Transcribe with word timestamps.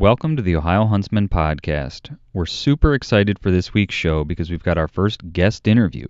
Welcome 0.00 0.36
to 0.36 0.42
the 0.42 0.56
Ohio 0.56 0.86
Huntsman 0.86 1.28
Podcast. 1.28 2.16
We're 2.32 2.46
super 2.46 2.94
excited 2.94 3.38
for 3.38 3.50
this 3.50 3.74
week's 3.74 3.94
show 3.94 4.24
because 4.24 4.48
we've 4.48 4.62
got 4.62 4.78
our 4.78 4.88
first 4.88 5.30
guest 5.30 5.68
interview. 5.68 6.06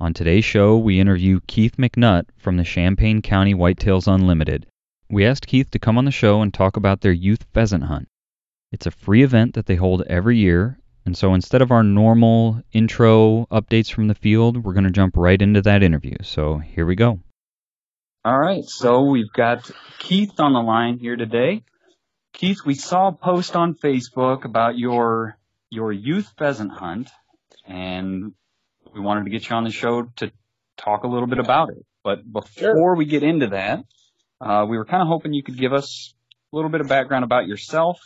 On 0.00 0.14
today's 0.14 0.46
show, 0.46 0.78
we 0.78 0.98
interview 0.98 1.40
Keith 1.46 1.76
McNutt 1.76 2.24
from 2.38 2.56
the 2.56 2.64
Champaign 2.64 3.20
County 3.20 3.52
Whitetails 3.52 4.10
Unlimited. 4.10 4.64
We 5.10 5.26
asked 5.26 5.46
Keith 5.46 5.70
to 5.72 5.78
come 5.78 5.98
on 5.98 6.06
the 6.06 6.10
show 6.10 6.40
and 6.40 6.54
talk 6.54 6.78
about 6.78 7.02
their 7.02 7.12
youth 7.12 7.44
pheasant 7.52 7.84
hunt. 7.84 8.08
It's 8.72 8.86
a 8.86 8.90
free 8.90 9.22
event 9.22 9.52
that 9.56 9.66
they 9.66 9.76
hold 9.76 10.04
every 10.06 10.38
year, 10.38 10.78
and 11.04 11.14
so 11.14 11.34
instead 11.34 11.60
of 11.60 11.70
our 11.70 11.82
normal 11.82 12.62
intro 12.72 13.44
updates 13.50 13.92
from 13.92 14.08
the 14.08 14.14
field, 14.14 14.64
we're 14.64 14.72
going 14.72 14.84
to 14.84 14.90
jump 14.90 15.18
right 15.18 15.42
into 15.42 15.60
that 15.60 15.82
interview. 15.82 16.16
So 16.22 16.56
here 16.56 16.86
we 16.86 16.94
go. 16.94 17.20
All 18.24 18.38
right, 18.38 18.64
so 18.64 19.02
we've 19.02 19.34
got 19.34 19.70
Keith 19.98 20.40
on 20.40 20.54
the 20.54 20.62
line 20.62 20.96
here 20.96 21.16
today. 21.16 21.62
Keith, 22.38 22.60
we 22.64 22.74
saw 22.74 23.08
a 23.08 23.12
post 23.12 23.56
on 23.56 23.74
Facebook 23.74 24.44
about 24.44 24.78
your 24.78 25.36
your 25.70 25.92
youth 25.92 26.32
pheasant 26.38 26.70
hunt, 26.70 27.10
and 27.66 28.32
we 28.94 29.00
wanted 29.00 29.24
to 29.24 29.30
get 29.30 29.48
you 29.50 29.56
on 29.56 29.64
the 29.64 29.70
show 29.72 30.04
to 30.16 30.30
talk 30.76 31.02
a 31.02 31.08
little 31.08 31.26
bit 31.26 31.40
about 31.40 31.70
it. 31.70 31.84
But 32.04 32.20
before 32.32 32.74
Sure. 32.74 32.94
we 32.96 33.06
get 33.06 33.24
into 33.24 33.48
that, 33.48 33.84
uh, 34.40 34.64
we 34.70 34.78
were 34.78 34.84
kind 34.84 35.02
of 35.02 35.08
hoping 35.08 35.32
you 35.34 35.42
could 35.42 35.58
give 35.58 35.72
us 35.72 36.14
a 36.52 36.56
little 36.56 36.70
bit 36.70 36.80
of 36.80 36.88
background 36.88 37.24
about 37.24 37.48
yourself, 37.48 37.98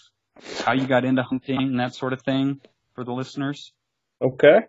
how 0.64 0.72
you 0.72 0.86
got 0.86 1.04
into 1.04 1.22
hunting, 1.22 1.58
and 1.58 1.78
that 1.78 1.94
sort 1.94 2.14
of 2.14 2.22
thing 2.22 2.62
for 2.94 3.04
the 3.04 3.12
listeners. 3.12 3.72
Okay. 4.22 4.60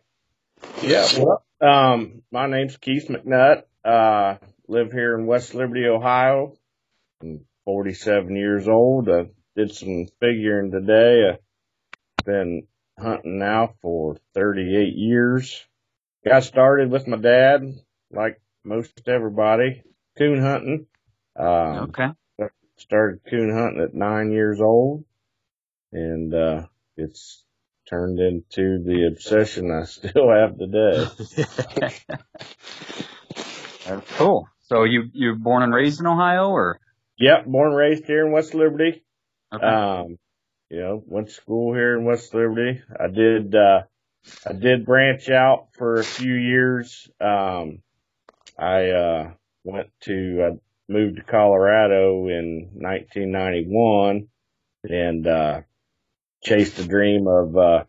Yeah. 0.81 1.07
Well, 1.17 1.43
um, 1.61 2.21
my 2.31 2.47
name's 2.47 2.75
Keith 2.75 3.07
McNutt. 3.07 3.63
Uh, 3.83 4.35
live 4.67 4.91
here 4.91 5.17
in 5.17 5.25
West 5.25 5.55
Liberty, 5.55 5.85
Ohio. 5.87 6.57
I'm 7.21 7.45
47 7.63 8.35
years 8.35 8.67
old. 8.67 9.09
I 9.09 9.27
did 9.55 9.73
some 9.73 10.07
figuring 10.19 10.71
today. 10.71 11.29
I've 11.31 12.25
been 12.25 12.67
hunting 12.99 13.39
now 13.39 13.73
for 13.81 14.17
38 14.33 14.93
years. 14.95 15.63
Got 16.25 16.43
started 16.43 16.89
with 16.89 17.07
my 17.07 17.17
dad, 17.17 17.63
like 18.11 18.41
most 18.63 19.01
everybody, 19.07 19.83
coon 20.17 20.41
hunting. 20.41 20.87
Um, 21.37 21.89
Okay. 21.89 22.07
started 22.77 23.21
coon 23.29 23.53
hunting 23.53 23.81
at 23.81 23.93
nine 23.93 24.31
years 24.31 24.59
old 24.59 25.05
and 25.93 26.33
uh 26.33 26.63
it's 26.97 27.45
turned 27.87 28.19
into 28.19 28.83
the 28.83 29.07
obsession 29.11 29.71
I 29.71 29.85
still 29.85 30.29
have 30.31 30.57
today. 30.57 31.05
That's 33.85 34.11
cool. 34.17 34.47
So 34.63 34.83
you 34.85 35.03
you're 35.13 35.35
born 35.35 35.63
and 35.63 35.73
raised 35.73 35.99
in 35.99 36.07
Ohio, 36.07 36.49
or 36.49 36.79
Yep, 37.19 37.45
born 37.45 37.67
and 37.69 37.77
raised 37.77 38.05
here 38.05 38.25
in 38.25 38.31
West 38.31 38.53
Liberty. 38.53 39.03
Okay. 39.53 39.65
Um 39.65 40.17
you 40.69 40.79
know, 40.79 41.03
went 41.05 41.27
to 41.27 41.33
school 41.33 41.73
here 41.73 41.97
in 41.97 42.03
West 42.03 42.33
Liberty. 42.33 42.81
I 42.99 43.07
did 43.07 43.53
uh 43.55 43.83
I 44.47 44.53
did 44.53 44.85
branch 44.85 45.29
out 45.29 45.67
for 45.77 45.95
a 45.95 46.03
few 46.03 46.33
years. 46.33 47.09
Um 47.21 47.83
I 48.57 48.89
uh 48.89 49.31
went 49.63 49.89
to 50.01 50.51
I 50.51 50.91
moved 50.91 51.17
to 51.17 51.23
Colorado 51.23 52.27
in 52.27 52.69
1991 52.73 54.27
and 54.83 55.27
uh 55.27 55.61
chased 56.43 56.77
the 56.77 56.85
dream 56.85 57.27
of 57.27 57.55
uh 57.55 57.83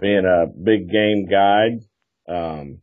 being 0.00 0.24
a 0.24 0.46
big 0.46 0.90
game 0.90 1.26
guide. 1.26 1.80
Um 2.28 2.80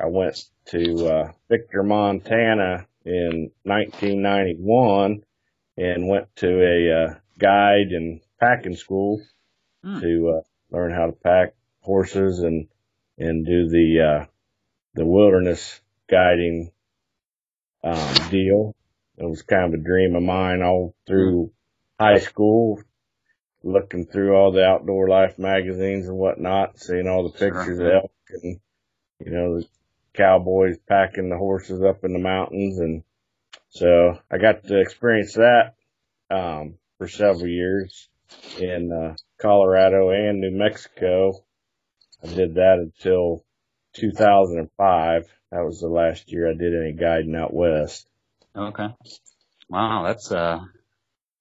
I 0.00 0.06
went 0.06 0.42
to 0.66 1.08
uh 1.08 1.32
Victor, 1.48 1.82
Montana 1.82 2.86
in 3.04 3.50
1991 3.64 5.22
and 5.76 6.08
went 6.08 6.34
to 6.36 6.48
a 6.48 6.92
uh 6.92 7.14
guide 7.38 7.92
and 7.92 8.20
packing 8.40 8.76
school 8.76 9.20
Hmm. 9.82 10.00
to 10.00 10.28
uh 10.38 10.42
learn 10.76 10.92
how 10.92 11.06
to 11.06 11.12
pack 11.12 11.54
horses 11.80 12.40
and 12.40 12.68
and 13.16 13.46
do 13.46 13.68
the 13.68 14.00
uh 14.00 14.26
the 14.94 15.06
wilderness 15.06 15.80
guiding 16.10 16.72
um 17.84 18.14
deal. 18.30 18.74
It 19.16 19.24
was 19.28 19.42
kind 19.42 19.72
of 19.72 19.80
a 19.80 19.82
dream 19.82 20.14
of 20.16 20.22
mine 20.22 20.62
all 20.62 20.94
through 21.06 21.52
high 21.98 22.18
school, 22.18 22.80
looking 23.62 24.06
through 24.06 24.34
all 24.36 24.52
the 24.52 24.64
outdoor 24.64 25.08
life 25.08 25.38
magazines 25.38 26.08
and 26.08 26.16
whatnot, 26.16 26.78
seeing 26.78 27.08
all 27.08 27.28
the 27.28 27.36
Sure. 27.38 27.50
pictures 27.50 27.78
of 27.78 27.86
elk 27.86 28.12
and 28.42 28.60
you 29.20 29.30
know 29.30 29.60
the 29.60 29.66
cowboys 30.14 30.76
packing 30.88 31.28
the 31.30 31.36
horses 31.36 31.82
up 31.82 32.04
in 32.04 32.12
the 32.12 32.18
mountains 32.18 32.78
and 32.78 33.02
so 33.70 34.18
I 34.30 34.38
got 34.38 34.64
to 34.64 34.80
experience 34.80 35.34
that 35.34 35.74
um 36.30 36.78
for 36.98 37.08
several 37.08 37.48
years 37.48 38.08
in 38.58 38.92
uh 38.92 39.14
Colorado 39.40 40.10
and 40.10 40.40
New 40.40 40.50
Mexico. 40.50 41.44
I 42.22 42.26
did 42.26 42.54
that 42.56 42.78
until 42.78 43.44
2005. 43.94 45.32
That 45.52 45.64
was 45.64 45.80
the 45.80 45.88
last 45.88 46.30
year 46.30 46.50
I 46.50 46.54
did 46.54 46.74
any 46.74 46.92
guiding 46.92 47.34
out 47.36 47.54
west. 47.54 48.08
Okay. 48.54 48.88
Wow, 49.68 50.04
that's 50.04 50.30
uh 50.32 50.60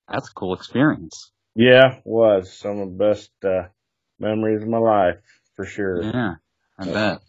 that's 0.07 0.29
a 0.29 0.33
cool 0.33 0.53
experience. 0.53 1.31
Yeah, 1.55 1.99
was 2.05 2.53
some 2.53 2.79
of 2.79 2.89
the 2.89 2.95
best 2.95 3.31
uh 3.43 3.69
memories 4.19 4.61
of 4.61 4.69
my 4.69 4.77
life 4.77 5.17
for 5.55 5.65
sure. 5.65 6.03
Yeah, 6.03 6.35
I 6.77 6.85
bet. 6.85 7.21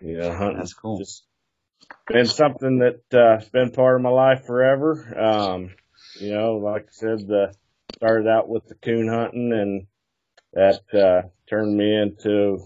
You 0.00 0.18
know, 0.18 0.32
hunting 0.34 0.58
That's 0.58 0.74
cool. 0.74 0.98
just 0.98 1.24
been 2.08 2.26
something 2.26 2.80
that 2.80 3.18
uh 3.18 3.44
been 3.52 3.70
part 3.70 3.96
of 3.96 4.02
my 4.02 4.10
life 4.10 4.44
forever. 4.44 5.18
Um, 5.18 5.70
you 6.20 6.34
know, 6.34 6.56
like 6.56 6.82
I 6.82 6.92
said, 6.92 7.30
uh 7.30 7.52
started 8.02 8.26
out 8.28 8.48
with 8.48 8.66
the 8.66 8.74
coon 8.74 9.06
hunting 9.06 9.52
and 9.52 9.86
that 10.54 10.82
uh 10.92 11.28
turned 11.48 11.76
me 11.76 11.96
into 11.96 12.58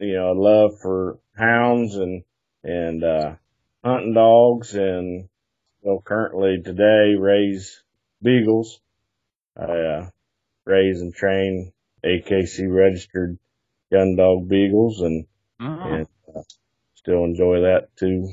you 0.00 0.14
know, 0.14 0.32
a 0.32 0.34
love 0.34 0.80
for 0.82 1.20
hounds 1.36 1.94
and 1.94 2.24
and 2.64 3.04
uh 3.04 3.34
hunting 3.84 4.14
dogs 4.14 4.74
and 4.74 5.28
well 5.82 6.02
currently 6.04 6.60
today 6.60 7.14
raise 7.16 7.84
beagles. 8.20 8.80
I 9.56 9.62
uh 9.62 10.10
raise 10.66 11.00
and 11.00 11.14
train 11.14 11.72
AKC 12.04 12.66
registered 12.68 13.38
gun 13.92 14.16
dog 14.16 14.48
beagles 14.48 15.02
and 15.02 15.26
Oh, 15.60 15.66
and 15.84 16.08
uh, 16.34 16.40
still 16.96 17.22
enjoy 17.22 17.60
that 17.60 17.90
to 17.98 18.28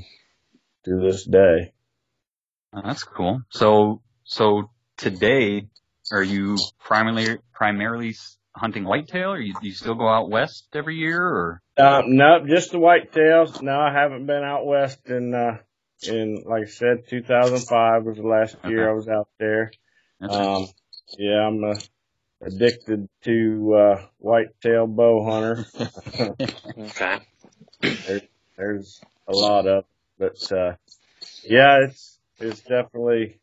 to 0.85 0.99
this 1.01 1.23
day. 1.23 1.71
that's 2.73 3.03
cool. 3.03 3.44
So 3.49 4.01
so 4.23 4.71
today 4.97 5.68
are 6.12 6.24
you 6.24 6.58
primarily 6.80 7.38
primarily 7.53 8.16
hunting 8.56 8.84
whitetail 8.84 9.31
or 9.31 9.40
you, 9.40 9.53
you 9.62 9.72
still 9.72 9.96
go 9.96 10.08
out 10.08 10.30
west 10.30 10.68
every 10.74 10.96
year 10.96 11.22
or 11.22 11.62
Um, 11.78 12.16
no, 12.16 12.46
just 12.46 12.72
the 12.72 12.80
whitetails. 12.80 13.62
No, 13.62 13.80
I 13.80 13.94
haven't 13.94 14.25
been 14.25 14.44
out 14.44 14.66
west 14.66 15.07
in 15.07 15.34
uh 15.34 15.57
in 16.03 16.44
like 16.46 16.63
I 16.63 16.69
said, 16.69 17.07
2005 17.07 18.03
was 18.03 18.18
the 18.18 18.24
last 18.24 18.57
year 18.68 18.90
I 18.90 18.94
was 18.94 19.07
out 19.07 19.30
there. 19.40 19.72
that's 20.19 20.34
Um, 20.34 20.68
yeah, 21.18 21.47
I'm 21.47 21.63
uh, 21.63 21.80
addicted 22.41 23.09
to 23.24 23.74
uh 23.75 24.06
whitetail 24.18 24.88
bow 24.88 25.24
hunter. 25.24 25.66
Okay. 26.78 27.19
There, 27.81 28.22
there's 28.57 29.02
a 29.28 29.34
lot 29.34 29.68
of, 29.68 29.86
but 30.18 30.52
uh, 30.52 30.75
yeah, 31.44 31.86
it's 31.86 32.19
it's 32.40 32.62
definitely 32.62 33.40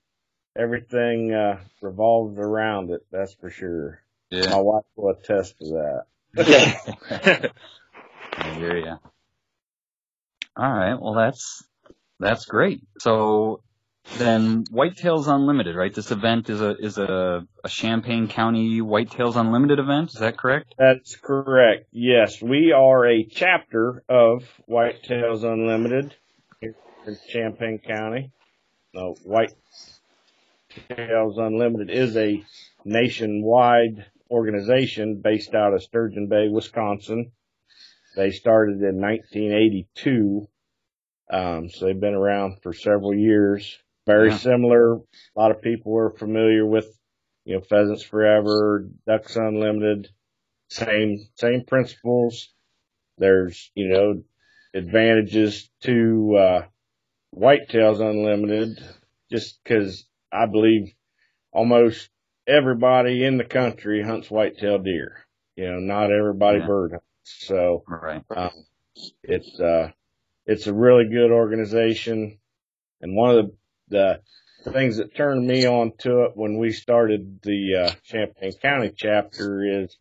everything 0.56 1.32
uh 1.32 1.60
revolves 1.80 2.38
around 2.38 2.90
it. 2.90 3.04
That's 3.10 3.34
for 3.34 3.50
sure. 3.50 4.00
My 4.32 4.56
wife 4.56 4.84
will 4.96 5.10
attest 5.10 5.58
to 5.60 5.64
that. 6.34 6.46
Yeah. 6.46 7.48
I 8.36 8.50
hear 8.54 8.76
ya. 8.76 8.96
All 10.56 10.72
right. 10.72 10.94
Well, 11.00 11.14
that's 11.14 11.64
that's 12.18 12.44
great. 12.46 12.82
So 12.98 13.60
then, 14.18 14.64
Whitetails 14.64 15.28
Unlimited, 15.28 15.76
right? 15.76 15.94
This 15.94 16.10
event 16.10 16.50
is 16.50 16.60
a 16.60 16.76
is 16.76 16.98
a, 16.98 17.46
a 17.64 17.68
Champaign 17.68 18.28
County 18.28 18.80
Whitetails 18.80 19.36
Unlimited 19.36 19.78
event. 19.78 20.10
Is 20.10 20.20
that 20.20 20.36
correct? 20.36 20.74
That's 20.78 21.16
correct. 21.16 21.86
Yes, 21.90 22.40
we 22.42 22.72
are 22.72 23.06
a 23.06 23.24
chapter 23.24 24.02
of 24.08 24.44
Whitetails 24.68 25.42
Unlimited 25.42 26.14
in 26.60 26.74
Champaign 27.28 27.78
County. 27.78 28.30
No, 28.92 29.16
Whitetails 30.74 31.38
Unlimited 31.38 31.90
is 31.90 32.16
a 32.16 32.42
nationwide 32.84 34.06
organization 34.30 35.20
based 35.22 35.54
out 35.54 35.74
of 35.74 35.82
Sturgeon 35.82 36.28
Bay, 36.28 36.48
Wisconsin. 36.48 37.32
They 38.16 38.30
started 38.30 38.80
in 38.82 39.00
1982, 39.00 40.46
um, 41.30 41.68
so 41.68 41.86
they've 41.86 41.98
been 42.00 42.14
around 42.14 42.62
for 42.62 42.72
several 42.72 43.14
years. 43.14 43.78
Very 44.06 44.30
Yeah. 44.30 44.36
similar. 44.36 44.96
A 44.96 45.00
lot 45.36 45.50
of 45.50 45.62
people 45.62 45.96
are 45.96 46.10
familiar 46.10 46.66
with, 46.66 46.86
you 47.44 47.54
know, 47.54 47.60
Pheasants 47.62 48.02
Forever, 48.04 48.88
Ducks 49.06 49.36
Unlimited, 49.36 50.08
same 50.68 51.28
same 51.34 51.64
principles. 51.64 52.52
There's 53.18 53.70
you 53.74 53.88
know 53.88 54.22
advantages 54.74 55.70
to 55.82 56.36
uh, 56.36 56.66
Whitetails 57.34 58.00
Unlimited, 58.00 58.78
just 59.30 59.62
because 59.64 60.06
I 60.34 60.46
believe 60.46 60.92
almost 61.52 62.10
everybody 62.46 63.24
in 63.24 63.38
the 63.38 63.44
country 63.44 64.02
hunts 64.02 64.30
whitetail 64.30 64.78
deer. 64.78 65.24
You 65.56 65.70
know, 65.70 65.78
not 65.78 66.10
everybody 66.12 66.58
Yeah. 66.58 66.66
bird 66.66 66.90
hunts. 66.92 67.06
So 67.24 67.84
Right. 67.86 68.22
um, 68.30 68.50
it's 69.22 69.60
uh, 69.60 69.92
it's 70.46 70.66
a 70.66 70.74
really 70.74 71.08
good 71.08 71.30
organization, 71.30 72.38
and 73.00 73.16
one 73.16 73.38
of 73.38 73.46
the, 73.88 74.20
the 74.64 74.72
things 74.72 74.96
that 74.98 75.14
turned 75.14 75.46
me 75.46 75.66
on 75.66 75.92
to 75.98 76.24
it 76.24 76.32
when 76.36 76.58
we 76.58 76.72
started 76.72 77.40
the 77.42 77.76
uh, 77.86 77.90
Champaign 78.04 78.52
County 78.60 78.92
chapter 78.94 79.82
is 79.82 79.96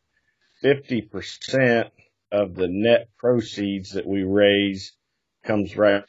fifty 0.62 1.02
percent 1.02 1.90
of 2.32 2.56
the 2.56 2.68
net 2.68 3.10
proceeds 3.18 3.92
that 3.92 4.08
we 4.08 4.24
raise 4.24 4.94
comes 5.46 5.78
right 5.78 6.04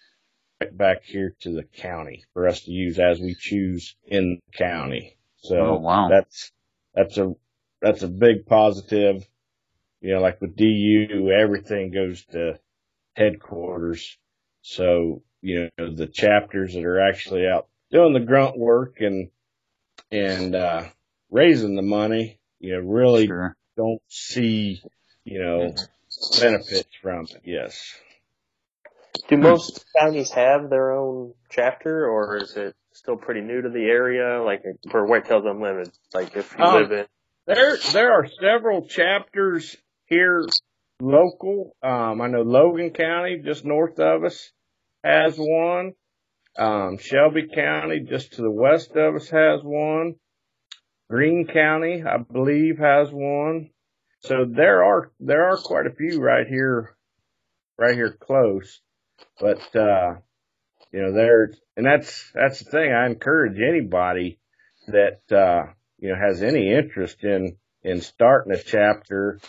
back 0.72 1.04
here 1.04 1.34
to 1.40 1.50
the 1.52 1.62
county 1.64 2.24
for 2.32 2.46
us 2.48 2.62
to 2.62 2.70
use 2.70 2.98
as 2.98 3.20
we 3.20 3.34
choose 3.38 3.96
in 4.06 4.40
the 4.46 4.58
county. 4.58 5.16
So 5.38 5.56
Oh, 5.56 5.78
wow. 5.78 6.08
that's 6.08 6.50
that's 6.94 7.18
a 7.18 7.34
that's 7.80 8.02
a 8.02 8.08
big 8.08 8.46
positive. 8.46 9.26
You 10.00 10.14
know, 10.14 10.20
like 10.20 10.40
with 10.40 10.56
DU, 10.56 11.30
everything 11.30 11.90
goes 11.90 12.24
to 12.26 12.58
headquarters. 13.16 14.18
So, 14.62 15.22
you 15.40 15.70
know, 15.78 15.94
the 15.94 16.06
chapters 16.06 16.74
that 16.74 16.84
are 16.84 17.00
actually 17.00 17.46
out 17.46 17.68
doing 17.90 18.12
the 18.12 18.20
grunt 18.20 18.58
work 18.58 18.96
and, 19.00 19.30
and, 20.10 20.54
uh, 20.54 20.84
raising 21.30 21.74
the 21.76 21.82
money, 21.82 22.38
you 22.60 22.72
know, 22.72 22.80
really 22.80 23.26
Sure. 23.26 23.56
don't 23.76 24.02
see, 24.08 24.82
you 25.24 25.38
know, 25.42 25.74
benefits 26.40 26.88
from 27.02 27.24
it. 27.30 27.42
Yes. 27.44 27.94
Do 29.28 29.36
most 29.36 29.84
counties 29.98 30.30
have 30.32 30.70
their 30.70 30.92
own 30.92 31.34
chapter, 31.48 32.06
or 32.08 32.36
is 32.36 32.56
it 32.56 32.74
still 32.92 33.16
pretty 33.16 33.40
new 33.40 33.62
to 33.62 33.68
the 33.68 33.84
area? 33.84 34.42
Like 34.42 34.62
for 34.90 35.06
Whitetails 35.06 35.48
Unlimited, 35.48 35.92
like 36.12 36.36
if 36.36 36.54
you 36.58 36.64
Um, 36.64 36.74
live 36.74 36.92
in, 36.92 37.06
There, 37.46 37.76
there 37.92 38.12
are 38.12 38.26
several 38.40 38.86
chapters 38.86 39.76
here 40.06 40.44
local. 41.00 41.76
Um, 41.82 42.20
I 42.20 42.28
know 42.28 42.42
Logan 42.42 42.90
County, 42.90 43.40
just 43.44 43.64
north 43.64 43.98
of 43.98 44.24
us, 44.24 44.52
has 45.02 45.36
one. 45.36 45.94
Um, 46.56 46.98
Shelby 46.98 47.48
County, 47.54 48.00
just 48.00 48.34
to 48.34 48.42
the 48.42 48.50
west 48.50 48.94
of 48.96 49.16
us, 49.16 49.28
has 49.30 49.60
one. 49.62 50.14
Greene 51.10 51.46
County, 51.46 52.02
I 52.02 52.18
believe, 52.18 52.78
has 52.78 53.10
one. 53.10 53.70
So 54.20 54.46
there 54.48 54.82
are 54.84 55.12
there 55.20 55.46
are 55.48 55.56
quite 55.58 55.86
a 55.86 55.94
few 55.94 56.20
right 56.20 56.46
here, 56.46 56.96
right 57.78 57.94
here 57.94 58.16
close. 58.18 58.80
But 59.40 59.74
uh, 59.76 60.16
you 60.92 61.02
know, 61.02 61.12
there 61.12 61.50
and 61.76 61.86
that's 61.86 62.30
that's 62.34 62.60
the 62.60 62.70
thing. 62.70 62.92
I 62.92 63.06
encourage 63.06 63.58
anybody 63.60 64.38
that 64.88 65.20
uh, 65.32 65.72
you 65.98 66.10
know 66.10 66.16
has 66.16 66.42
any 66.42 66.72
interest 66.72 67.22
in 67.22 67.56
in 67.82 68.00
starting 68.00 68.52
a 68.52 68.62
chapter 68.62 69.40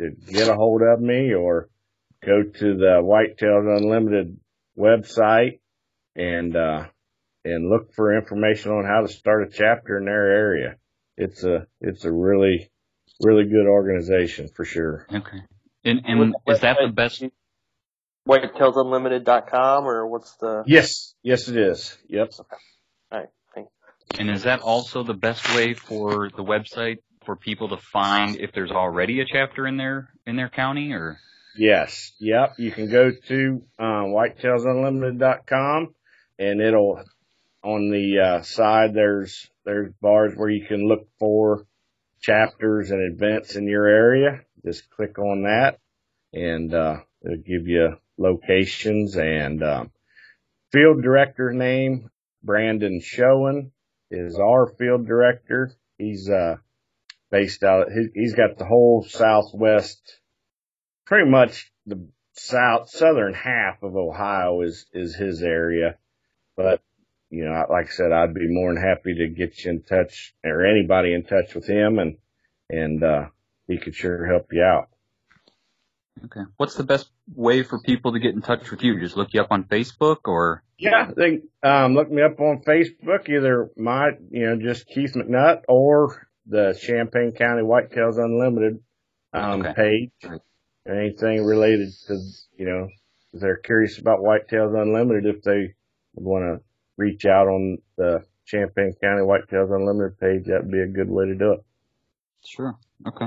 to 0.00 0.10
get 0.10 0.48
a 0.48 0.54
hold 0.54 0.82
of 0.82 1.00
me 1.00 1.34
or 1.34 1.68
go 2.24 2.42
to 2.42 2.76
the 2.76 3.00
Whitetails 3.02 3.78
Unlimited 3.78 4.38
website 4.78 5.60
and 6.14 6.56
uh, 6.56 6.86
and 7.44 7.70
look 7.70 7.92
for 7.94 8.16
information 8.16 8.72
on 8.72 8.84
how 8.84 9.02
to 9.02 9.12
start 9.12 9.48
a 9.48 9.50
chapter 9.50 9.98
in 9.98 10.06
their 10.06 10.30
area. 10.30 10.76
It's 11.16 11.44
a 11.44 11.66
it's 11.80 12.04
a 12.04 12.12
really 12.12 12.70
really 13.22 13.44
good 13.44 13.66
organization 13.66 14.48
for 14.48 14.64
sure. 14.64 15.06
Okay. 15.12 15.38
And, 15.84 16.02
and 16.04 16.34
is 16.48 16.60
that 16.60 16.78
the 16.80 16.92
best? 16.92 17.22
whitetailsunlimited.com 18.26 19.84
or 19.84 20.06
what's 20.06 20.36
the? 20.36 20.64
Yes, 20.66 21.14
yes 21.22 21.48
it 21.48 21.56
is. 21.56 21.96
Yep. 22.08 22.30
Okay. 22.40 22.56
Alright, 23.12 23.28
thank 23.54 23.68
And 24.18 24.30
is 24.30 24.42
that 24.42 24.60
also 24.60 25.02
the 25.02 25.14
best 25.14 25.54
way 25.54 25.74
for 25.74 26.30
the 26.30 26.44
website 26.44 26.98
for 27.24 27.36
people 27.36 27.68
to 27.70 27.76
find 27.76 28.36
if 28.36 28.52
there's 28.52 28.70
already 28.70 29.20
a 29.20 29.24
chapter 29.26 29.66
in 29.66 29.76
their 29.76 30.10
in 30.26 30.36
their 30.36 30.48
county 30.48 30.92
or? 30.92 31.18
Yes. 31.56 32.12
Yep. 32.20 32.54
You 32.58 32.70
can 32.70 32.90
go 32.90 33.10
to 33.28 33.62
um, 33.78 34.14
whitetailsunlimited.com 34.14 35.94
and 36.38 36.60
it'll 36.60 37.02
on 37.62 37.90
the 37.90 38.20
uh, 38.20 38.42
side 38.42 38.94
there's 38.94 39.50
there's 39.64 39.92
bars 40.00 40.34
where 40.36 40.50
you 40.50 40.66
can 40.66 40.86
look 40.86 41.08
for 41.18 41.66
chapters 42.20 42.90
and 42.90 43.12
events 43.14 43.56
in 43.56 43.66
your 43.66 43.86
area. 43.86 44.40
Just 44.64 44.90
click 44.90 45.18
on 45.18 45.42
that 45.44 45.78
and 46.32 46.72
uh, 46.74 46.96
it'll 47.24 47.36
give 47.38 47.66
you 47.66 47.96
locations 48.18 49.16
and 49.16 49.62
um, 49.62 49.90
field 50.72 51.02
director 51.02 51.52
name 51.52 52.10
Brandon 52.42 53.00
Showen 53.00 53.70
is 54.10 54.38
our 54.38 54.66
field 54.78 55.06
director. 55.06 55.72
He's 55.98 56.28
uh, 56.28 56.56
based 57.30 57.62
out. 57.62 57.88
He, 57.90 58.08
he's 58.14 58.34
got 58.34 58.58
the 58.58 58.64
whole 58.64 59.04
Southwest 59.08 60.20
pretty 61.06 61.30
much 61.30 61.70
the 61.86 62.08
south 62.32 62.90
southern 62.90 63.32
half 63.32 63.82
of 63.82 63.96
Ohio 63.96 64.60
is 64.62 64.86
is 64.92 65.14
his 65.14 65.42
area. 65.42 65.96
But 66.56 66.82
you 67.30 67.44
know, 67.44 67.64
like 67.70 67.86
I 67.86 67.90
said, 67.90 68.12
I'd 68.12 68.34
be 68.34 68.48
more 68.48 68.72
than 68.72 68.82
happy 68.82 69.14
to 69.14 69.28
get 69.28 69.64
you 69.64 69.72
in 69.72 69.82
touch 69.82 70.34
or 70.44 70.64
anybody 70.64 71.14
in 71.14 71.24
touch 71.24 71.54
with 71.54 71.66
him, 71.66 71.98
and 71.98 72.18
and 72.68 73.02
uh, 73.02 73.26
he 73.66 73.78
could 73.78 73.94
sure 73.94 74.26
help 74.26 74.52
you 74.52 74.62
out. 74.62 74.88
Okay. 76.24 76.40
What's 76.56 76.74
the 76.74 76.82
best 76.84 77.10
way 77.34 77.62
for 77.62 77.78
people 77.80 78.12
to 78.12 78.18
get 78.18 78.34
in 78.34 78.40
touch 78.40 78.70
with 78.70 78.82
you? 78.82 78.98
Just 79.00 79.16
look 79.16 79.34
you 79.34 79.40
up 79.42 79.48
on 79.50 79.64
Facebook 79.64 80.20
or? 80.24 80.62
Yeah, 80.78 81.10
they 81.14 81.40
um, 81.62 81.94
look 81.94 82.10
me 82.10 82.22
up 82.22 82.40
on 82.40 82.62
Facebook, 82.66 83.28
either 83.28 83.70
my 83.76 84.10
you 84.30 84.46
know 84.46 84.56
just 84.58 84.86
Keith 84.86 85.14
McNutt 85.14 85.62
or 85.68 86.26
the 86.46 86.78
Champaign 86.80 87.32
County 87.32 87.62
Whitetails 87.62 88.18
Unlimited 88.18 88.80
um, 89.32 89.60
Okay. 89.60 89.72
page. 89.74 90.30
Right. 90.30 90.40
Anything 90.88 91.44
related 91.44 91.90
to 92.06 92.14
you 92.56 92.66
know, 92.66 92.88
if 93.32 93.40
they're 93.40 93.56
curious 93.58 93.98
about 93.98 94.20
Whitetails 94.20 94.80
Unlimited, 94.80 95.26
if 95.26 95.42
they 95.42 95.74
would 96.14 96.24
want 96.24 96.44
to 96.44 96.64
reach 96.96 97.26
out 97.26 97.48
on 97.48 97.78
the 97.96 98.24
Champaign 98.46 98.94
County 99.02 99.22
Whitetails 99.22 99.74
Unlimited 99.74 100.18
page, 100.18 100.44
that'd 100.46 100.70
be 100.70 100.80
a 100.80 100.86
good 100.86 101.10
way 101.10 101.26
to 101.26 101.34
do 101.34 101.52
it. 101.52 101.64
Sure. 102.44 102.76
Okay. 103.06 103.26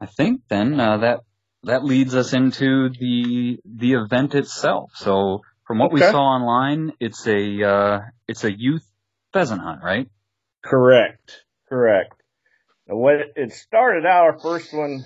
I 0.00 0.06
think 0.06 0.42
then 0.48 0.78
uh, 0.80 0.96
that 0.98 1.20
that 1.66 1.84
leads 1.84 2.14
us 2.14 2.32
into 2.32 2.88
the 2.88 3.58
the 3.64 3.94
event 3.94 4.34
itself. 4.34 4.92
So 4.94 5.42
from 5.66 5.78
what 5.78 5.92
we 5.92 6.00
saw 6.00 6.20
online, 6.20 6.92
it's 7.00 7.26
a 7.26 7.62
uh, 7.62 8.00
it's 8.26 8.44
a 8.44 8.52
youth 8.56 8.86
pheasant 9.32 9.60
hunt, 9.60 9.82
right? 9.82 10.08
Correct. 10.64 11.44
Correct. 11.68 12.14
When 12.86 13.20
it 13.34 13.52
started 13.52 14.06
out, 14.06 14.24
our 14.24 14.38
first 14.38 14.72
one 14.72 15.04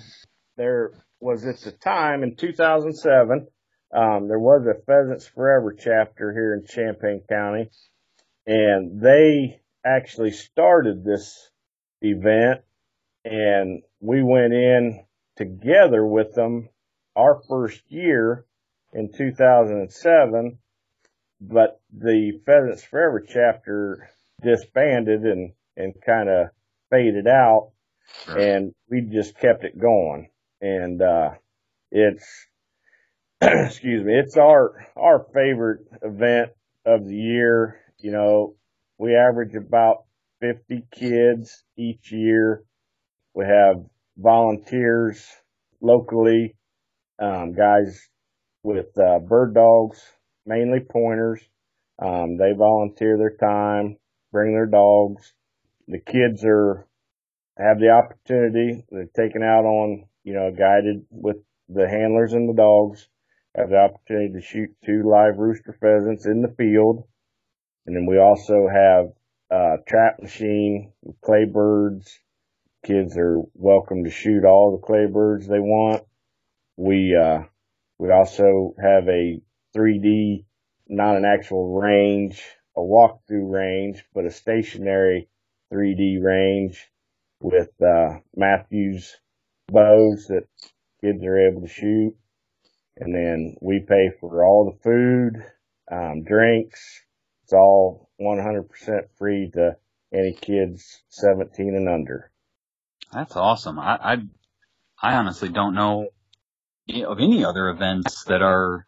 there 0.55 0.91
was 1.19 1.45
at 1.45 1.59
the 1.61 1.71
time 1.71 2.23
in 2.23 2.35
2007. 2.35 3.47
Um, 3.93 4.27
there 4.27 4.39
was 4.39 4.65
a 4.67 4.79
Pheasants 4.85 5.27
Forever 5.27 5.75
chapter 5.77 6.31
here 6.31 6.53
in 6.53 6.65
Champaign 6.65 7.23
County, 7.27 7.69
and 8.45 9.01
they 9.01 9.61
actually 9.83 10.31
started 10.31 11.03
this 11.03 11.49
event, 12.01 12.61
and 13.25 13.81
we 13.99 14.23
went 14.23 14.53
in 14.53 15.03
together 15.41 16.05
with 16.05 16.33
them 16.35 16.69
our 17.15 17.41
first 17.49 17.81
year 17.89 18.45
in 18.93 19.11
2007, 19.11 20.59
but 21.41 21.81
the 21.91 22.39
Pheasants 22.45 22.83
Forever 22.83 23.25
chapter 23.27 24.09
disbanded 24.43 25.21
and, 25.23 25.53
and 25.75 25.93
kind 26.05 26.29
of 26.29 26.47
faded 26.91 27.27
out 27.27 27.71
Sure. 28.25 28.37
and 28.37 28.73
we 28.89 29.01
just 29.01 29.37
kept 29.39 29.63
it 29.63 29.79
going. 29.79 30.29
And, 30.59 31.01
uh, 31.01 31.31
it's, 31.91 32.47
excuse 33.41 34.03
me, 34.03 34.13
it's 34.13 34.37
our, 34.37 34.85
our 34.95 35.25
favorite 35.33 35.85
event 36.03 36.51
of 36.85 37.05
the 37.07 37.15
year. 37.15 37.79
You 37.99 38.11
know, 38.11 38.55
we 38.97 39.15
average 39.15 39.55
about 39.55 40.03
50 40.41 40.85
kids 40.91 41.63
each 41.77 42.11
year. 42.11 42.63
We 43.33 43.45
have 43.45 43.85
volunteers 44.21 45.25
locally, 45.81 46.55
um, 47.19 47.53
guys 47.53 48.09
with, 48.63 48.97
uh, 48.97 49.19
bird 49.19 49.53
dogs, 49.53 50.01
mainly 50.45 50.79
pointers. 50.79 51.41
Um, 51.99 52.37
they 52.37 52.53
volunteer 52.53 53.17
their 53.17 53.35
time, 53.37 53.97
bring 54.31 54.53
their 54.53 54.65
dogs. 54.65 55.33
The 55.87 55.99
kids 55.99 56.43
are 56.45 56.87
have 57.57 57.79
the 57.79 57.89
opportunity. 57.89 58.83
They're 58.89 59.09
taken 59.15 59.43
out 59.43 59.65
on, 59.65 60.05
you 60.23 60.33
know, 60.33 60.51
guided 60.51 61.05
with 61.09 61.37
the 61.69 61.87
handlers 61.87 62.33
and 62.33 62.49
the 62.49 62.53
dogs. 62.53 63.07
Have 63.55 63.69
the 63.69 63.77
opportunity 63.77 64.33
to 64.33 64.41
shoot 64.41 64.69
two 64.85 65.03
live 65.03 65.37
rooster 65.37 65.73
pheasants 65.79 66.25
in 66.25 66.41
the 66.41 66.53
field. 66.57 67.07
And 67.85 67.95
then 67.95 68.05
we 68.05 68.17
also 68.17 68.67
have 68.67 69.11
a 69.51 69.77
trap 69.85 70.21
machine 70.21 70.93
clay 71.21 71.45
birds. 71.45 72.19
Kids 72.83 73.15
are 73.15 73.37
welcome 73.53 74.05
to 74.05 74.09
shoot 74.09 74.43
all 74.43 74.71
the 74.71 74.85
clay 74.85 75.05
birds 75.05 75.47
they 75.47 75.59
want. 75.59 76.03
We, 76.77 77.15
uh, 77.15 77.43
we 77.99 78.09
also 78.09 78.73
have 78.81 79.07
a 79.07 79.39
3D, 79.75 80.45
not 80.87 81.15
an 81.15 81.23
actual 81.23 81.79
range, 81.79 82.41
a 82.75 82.79
walkthrough 82.79 83.51
range, 83.51 84.03
but 84.15 84.25
a 84.25 84.31
stationary 84.31 85.29
3D 85.71 86.23
range 86.23 86.89
with 87.39 87.69
uh, 87.83 88.17
Mathews 88.35 89.15
bows 89.67 90.25
that 90.29 90.47
kids 91.01 91.23
are 91.23 91.49
able 91.49 91.61
to 91.61 91.67
shoot. 91.67 92.15
And 92.97 93.13
then 93.13 93.57
we 93.61 93.85
pay 93.87 94.09
for 94.19 94.43
all 94.43 94.71
the 94.71 94.79
food, 94.79 95.45
um, 95.91 96.23
drinks. 96.23 97.05
It's 97.43 97.53
all 97.53 98.09
100% 98.19 98.65
free 99.19 99.51
to 99.53 99.77
any 100.11 100.33
kids 100.33 101.03
17 101.09 101.75
and 101.75 101.87
under. 101.87 102.30
That's 103.11 103.35
awesome. 103.35 103.79
I, 103.79 103.97
I, 104.01 104.17
I 105.01 105.15
honestly 105.15 105.49
don't 105.49 105.75
know 105.75 106.07
of 107.05 107.19
any 107.19 107.45
other 107.45 107.69
events 107.69 108.25
that 108.25 108.41
are 108.41 108.85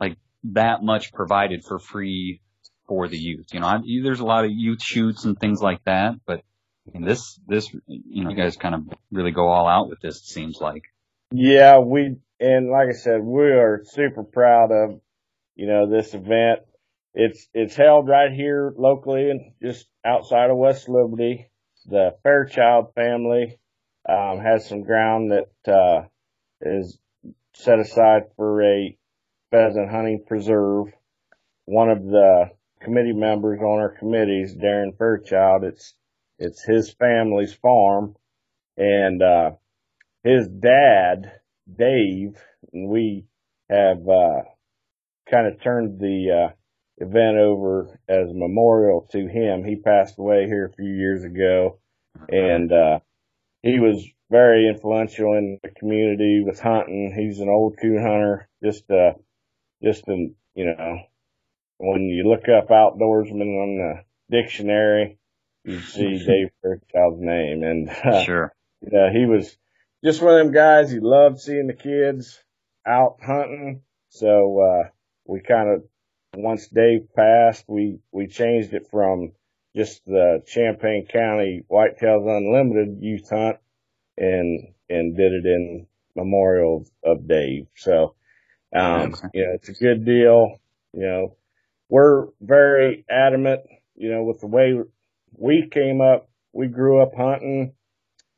like 0.00 0.16
that 0.44 0.82
much 0.82 1.12
provided 1.12 1.64
for 1.64 1.78
free 1.78 2.40
for 2.86 3.08
the 3.08 3.18
youth. 3.18 3.46
You 3.52 3.60
know, 3.60 3.66
I, 3.66 3.78
there's 4.02 4.20
a 4.20 4.24
lot 4.24 4.44
of 4.44 4.50
youth 4.50 4.82
shoots 4.82 5.24
and 5.24 5.38
things 5.38 5.60
like 5.60 5.84
that, 5.84 6.14
but 6.26 6.42
I 6.86 6.98
mean, 6.98 7.06
this, 7.06 7.38
this, 7.46 7.72
you 7.86 8.24
know, 8.24 8.30
you 8.30 8.36
guys 8.36 8.56
kind 8.56 8.74
of 8.74 8.82
really 9.10 9.30
go 9.30 9.48
all 9.48 9.68
out 9.68 9.88
with 9.88 10.00
this, 10.00 10.16
it 10.16 10.24
seems 10.24 10.58
like. 10.60 10.84
Yeah, 11.32 11.80
we, 11.80 12.16
and 12.40 12.70
like 12.70 12.88
I 12.88 12.96
said, 12.96 13.20
we 13.22 13.42
are 13.42 13.82
super 13.84 14.24
proud 14.24 14.70
of, 14.72 15.00
you 15.54 15.66
know, 15.66 15.90
this 15.90 16.14
event. 16.14 16.60
It's, 17.12 17.46
it's 17.52 17.76
held 17.76 18.08
right 18.08 18.32
here 18.32 18.72
locally 18.76 19.30
and 19.30 19.52
just 19.62 19.86
outside 20.04 20.50
of 20.50 20.56
West 20.56 20.88
Liberty. 20.88 21.50
The 21.88 22.16
Fairchild 22.22 22.92
family, 22.94 23.58
um, 24.06 24.40
has 24.40 24.68
some 24.68 24.82
ground 24.82 25.32
that, 25.32 25.72
uh, 25.72 26.06
is 26.60 26.98
set 27.54 27.78
aside 27.78 28.24
for 28.36 28.62
a 28.62 28.96
pheasant 29.50 29.90
hunting 29.90 30.24
preserve. 30.26 30.92
One 31.64 31.88
of 31.88 32.04
the 32.04 32.50
committee 32.80 33.14
members 33.14 33.60
on 33.60 33.78
our 33.78 33.96
committees, 33.98 34.54
Darren 34.54 34.96
Fairchild, 34.98 35.64
it's, 35.64 35.94
it's 36.38 36.62
his 36.62 36.92
family's 36.92 37.54
farm 37.54 38.16
and, 38.76 39.22
uh, 39.22 39.52
his 40.24 40.46
dad, 40.46 41.40
Dave, 41.74 42.36
and 42.72 42.88
we 42.90 43.24
have, 43.70 44.06
uh, 44.06 44.42
kind 45.30 45.46
of 45.46 45.60
turned 45.62 45.98
the, 45.98 46.50
uh, 46.50 46.52
event 47.00 47.36
over 47.38 47.98
as 48.08 48.30
a 48.30 48.34
memorial 48.34 49.06
to 49.12 49.26
him. 49.26 49.64
He 49.64 49.76
passed 49.76 50.18
away 50.18 50.46
here 50.46 50.66
a 50.66 50.72
few 50.72 50.92
years 50.92 51.24
ago 51.24 51.78
and, 52.28 52.72
uh, 52.72 53.00
he 53.62 53.80
was 53.80 54.06
very 54.30 54.68
influential 54.68 55.34
in 55.34 55.58
the 55.62 55.70
community 55.70 56.42
with 56.44 56.60
hunting. 56.60 57.12
He's 57.16 57.40
an 57.40 57.48
old 57.48 57.76
coon 57.80 58.00
hunter, 58.00 58.48
just, 58.62 58.90
uh, 58.90 59.14
just 59.82 60.06
an, 60.08 60.34
you 60.54 60.66
know, 60.66 60.98
when 61.78 62.02
you 62.02 62.28
look 62.28 62.48
up 62.48 62.68
outdoorsman 62.68 63.40
on 63.40 63.78
the 63.78 64.04
dictionary, 64.30 65.18
you 65.64 65.80
see 65.80 66.18
Dave 66.26 66.50
Fairchild's 66.62 67.20
name. 67.20 67.62
And, 67.62 67.88
uh, 67.88 68.24
sure. 68.24 68.54
You 68.80 68.90
know, 68.92 69.08
he 69.12 69.26
was 69.26 69.56
just 70.04 70.22
one 70.22 70.34
of 70.34 70.44
them 70.46 70.52
guys. 70.52 70.90
He 70.90 71.00
loved 71.00 71.40
seeing 71.40 71.66
the 71.66 71.74
kids 71.74 72.42
out 72.86 73.18
hunting. 73.24 73.82
So, 74.10 74.60
uh, 74.60 74.88
we 75.26 75.40
kind 75.40 75.68
of, 75.70 75.84
once 76.42 76.68
Dave 76.68 77.08
passed, 77.14 77.64
we, 77.68 77.98
we 78.12 78.26
changed 78.26 78.72
it 78.72 78.88
from 78.90 79.32
just 79.76 80.04
the 80.06 80.42
Champaign 80.46 81.06
County 81.06 81.62
Whitetails 81.70 82.26
Unlimited 82.26 82.98
youth 83.00 83.28
hunt 83.28 83.56
and, 84.16 84.68
and 84.88 85.16
did 85.16 85.32
it 85.32 85.46
in 85.46 85.86
memorial 86.16 86.86
of 87.04 87.28
Dave. 87.28 87.66
So, 87.76 88.14
um, 88.74 89.14
okay. 89.14 89.28
you 89.34 89.46
know, 89.46 89.52
it's 89.54 89.68
a 89.68 89.72
good 89.72 90.04
deal. 90.04 90.58
You 90.92 91.02
know, 91.02 91.36
we're 91.88 92.26
very 92.40 93.04
adamant, 93.10 93.62
you 93.94 94.10
know, 94.10 94.24
with 94.24 94.40
the 94.40 94.46
way 94.46 94.74
we 95.32 95.68
came 95.70 96.00
up, 96.00 96.28
we 96.52 96.66
grew 96.66 97.02
up 97.02 97.12
hunting 97.16 97.72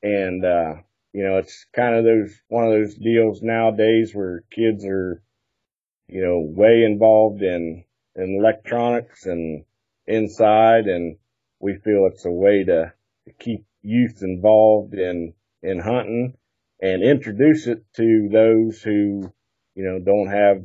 and, 0.02 0.44
uh, 0.44 0.74
you 1.12 1.24
know, 1.24 1.38
it's 1.38 1.66
kind 1.74 1.96
of 1.96 2.04
those, 2.04 2.34
one 2.48 2.64
of 2.64 2.72
those 2.72 2.94
deals 2.94 3.42
nowadays 3.42 4.12
where 4.14 4.44
kids 4.50 4.84
are, 4.84 5.22
you 6.08 6.22
know, 6.22 6.40
way 6.40 6.82
involved 6.84 7.42
in, 7.42 7.84
in 8.20 8.38
electronics 8.38 9.26
and 9.26 9.64
inside 10.06 10.86
and 10.86 11.16
we 11.60 11.76
feel 11.84 12.08
it's 12.10 12.24
a 12.24 12.30
way 12.30 12.64
to, 12.64 12.92
to 13.26 13.32
keep 13.38 13.64
youth 13.82 14.22
involved 14.22 14.94
in, 14.94 15.34
in 15.62 15.78
hunting 15.78 16.34
and 16.80 17.02
introduce 17.02 17.66
it 17.66 17.84
to 17.94 18.28
those 18.32 18.80
who, 18.82 19.32
you 19.74 19.84
know, 19.84 19.98
don't 19.98 20.28
have, 20.28 20.64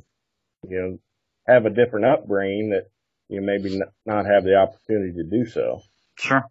you 0.67 0.79
know, 0.79 0.99
have 1.47 1.65
a 1.65 1.69
different 1.69 2.05
upbringing 2.05 2.69
that 2.71 2.89
you 3.29 3.41
know, 3.41 3.45
maybe 3.45 3.79
not 4.05 4.25
have 4.25 4.43
the 4.43 4.55
opportunity 4.55 5.13
to 5.13 5.23
do 5.23 5.45
so. 5.45 5.81
Sure. 6.17 6.43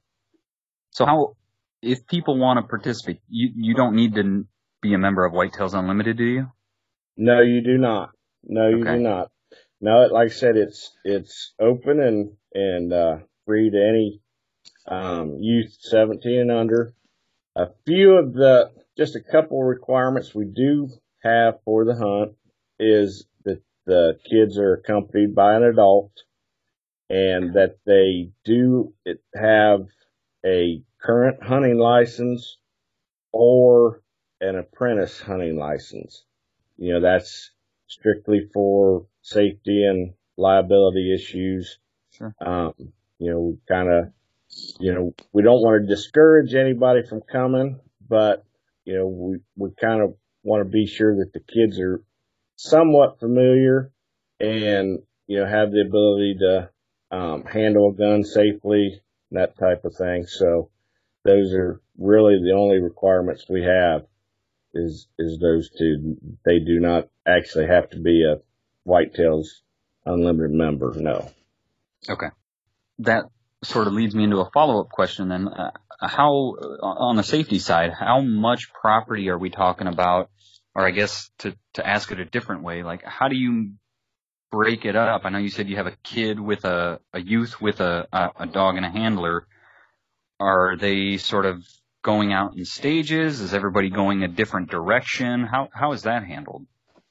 So 0.91 1.07
how, 1.07 1.37
if 1.83 2.07
people 2.07 2.39
want 2.39 2.59
to 2.59 2.69
participate, 2.69 3.21
you, 3.29 3.51
you 3.55 3.75
don't 3.75 3.95
need 3.95 4.15
to 4.15 4.47
be 4.83 4.95
a 4.95 4.99
member 4.99 5.25
of 5.25 5.33
Whitetails 5.33 5.75
Unlimited, 5.75 6.17
do 6.17 6.25
you? 6.25 6.47
No, 7.17 7.41
you 7.41 7.63
do 7.63 7.79
not. 7.79 8.11
No, 8.45 8.69
you 8.69 8.83
okay. 8.83 8.97
do 8.97 9.03
not. 9.03 9.31
No, 9.85 10.07
like 10.07 10.31
I 10.31 10.35
said, 10.35 10.57
it's, 10.57 10.97
it's 11.05 11.53
open 11.61 12.01
and, 12.01 12.33
and, 12.55 12.91
uh, 12.91 13.19
free 13.45 13.69
to 13.69 13.77
any, 13.77 14.23
um, 14.89 15.37
youth 15.43 15.77
17 15.79 16.41
and 16.41 16.51
under. 16.51 16.95
A 17.55 17.67
few 17.85 18.15
of 18.15 18.33
the, 18.33 18.71
just 18.97 19.15
a 19.15 19.21
couple 19.21 19.63
requirements 19.63 20.35
we 20.35 20.47
do 20.47 20.89
have 21.23 21.57
for 21.67 21.85
the 21.85 21.97
hunt 21.97 22.33
is 22.79 23.27
that 23.45 23.61
the 23.85 24.19
kids 24.25 24.57
are 24.57 24.73
accompanied 24.73 25.35
by 25.35 25.55
an 25.55 25.65
adult 25.65 26.13
and 27.11 27.53
that 27.53 27.77
they 27.85 28.31
do 28.43 28.95
have 29.35 29.87
a 30.47 30.83
current 30.99 31.43
hunting 31.43 31.77
license 31.77 32.57
or 33.33 34.01
an 34.41 34.57
apprentice 34.57 35.21
hunting 35.21 35.59
license. 35.59 36.25
You 36.79 36.95
know, 36.95 37.01
that's 37.03 37.51
strictly 37.87 38.49
for 38.55 39.05
safety 39.25 39.85
and 39.89 40.13
liability 40.37 41.15
issues. 41.15 41.79
Sure. 42.13 42.35
Um, 42.45 42.75
you 43.19 43.31
know, 43.33 43.59
kind 43.69 43.89
of, 43.89 44.13
you 44.79 44.93
know, 44.93 45.15
we 45.33 45.43
don't 45.43 45.63
want 45.63 45.83
to 45.83 45.95
discourage 45.95 46.55
anybody 46.55 47.01
from 47.09 47.23
coming, 47.23 47.81
but, 48.07 48.45
you 48.85 48.97
know, 48.97 49.07
we, 49.07 49.39
we 49.57 49.71
kind 49.81 50.03
of 50.03 50.15
want 50.43 50.63
to 50.63 50.71
be 50.71 50.87
sure 50.87 51.17
that 51.17 51.33
the 51.33 51.41
kids 51.41 51.81
are 51.81 52.05
somewhat 52.57 53.19
familiar 53.19 53.91
and, 54.39 55.01
you 55.27 55.41
know, 55.41 55.47
have 55.47 55.73
the 55.73 55.81
ability 55.81 56.37
to, 56.39 56.71
um, 57.11 57.45
handle 57.45 57.91
a 57.91 57.95
gun 57.97 58.25
safely, 58.25 59.01
and 59.31 59.41
that 59.41 59.59
type 59.59 59.85
of 59.85 59.95
thing. 59.97 60.27
So 60.27 60.71
those 61.25 61.55
are 61.55 61.81
really 61.99 62.41
the 62.45 62.55
only 62.57 62.79
requirements 62.79 63.47
we 63.49 63.63
have 63.63 64.03
is, 64.75 65.09
is 65.19 65.39
those 65.39 65.71
two. 65.71 66.17
They 66.45 66.59
do 66.59 66.79
not 66.81 67.09
actually 67.27 67.69
have 67.69 67.89
to 67.91 68.01
be 68.01 68.25
a 68.25 68.37
Whitetails 68.87 69.47
Unlimited 70.07 70.51
member. 70.51 70.93
No. 70.97 71.31
Okay. 72.09 72.27
That 72.99 73.25
sort 73.63 73.87
of 73.87 73.95
leads 73.95 74.15
me 74.15 74.25
into 74.25 74.41
a 74.41 74.51
follow-up 74.51 74.91
question 74.91 75.29
then. 75.29 75.49
Uh, 75.49 75.71
how, 75.99 76.57
uh, 76.61 76.87
on 76.87 77.17
the 77.17 77.23
safety 77.23 77.59
side, 77.59 77.93
how 77.99 78.21
much 78.21 78.71
property 78.73 79.31
are 79.31 79.39
we 79.39 79.49
talking 79.49 79.87
about? 79.87 80.31
Or 80.75 80.87
I 80.87 80.91
guess 80.91 81.31
to, 81.39 81.57
to 81.75 81.87
ask 81.87 82.11
it 82.13 82.21
a 82.21 82.25
different 82.25 82.65
way, 82.65 82.83
like 82.83 83.03
how 83.05 83.29
do 83.29 83.37
you 83.37 83.73
break 84.51 84.85
it 84.85 84.97
up? 84.97 85.23
I 85.25 85.31
know 85.31 85.39
you 85.39 85.49
said 85.49 85.69
you 85.69 85.77
have 85.77 85.87
a 85.87 85.97
kid 86.03 86.39
with 86.39 86.65
a, 86.65 87.01
a 87.13 87.21
youth 87.21 87.61
with 87.61 87.81
a, 87.81 88.07
a, 88.13 88.31
a 88.41 88.47
dog 88.47 88.77
and 88.77 88.85
a 88.85 88.91
handler. 88.91 89.47
Are 90.41 90.77
they 90.77 91.17
sort 91.17 91.47
of 91.47 91.65
going 92.03 92.33
out 92.33 92.57
in 92.57 92.65
stages? 92.65 93.41
Is 93.41 93.55
everybody 93.55 93.89
going 93.89 94.25
a 94.25 94.29
different 94.29 94.69
direction? 94.69 95.45
How 95.45 95.69
how 95.73 95.93
is 95.93 96.03
that 96.03 96.25
handled? 96.25 96.67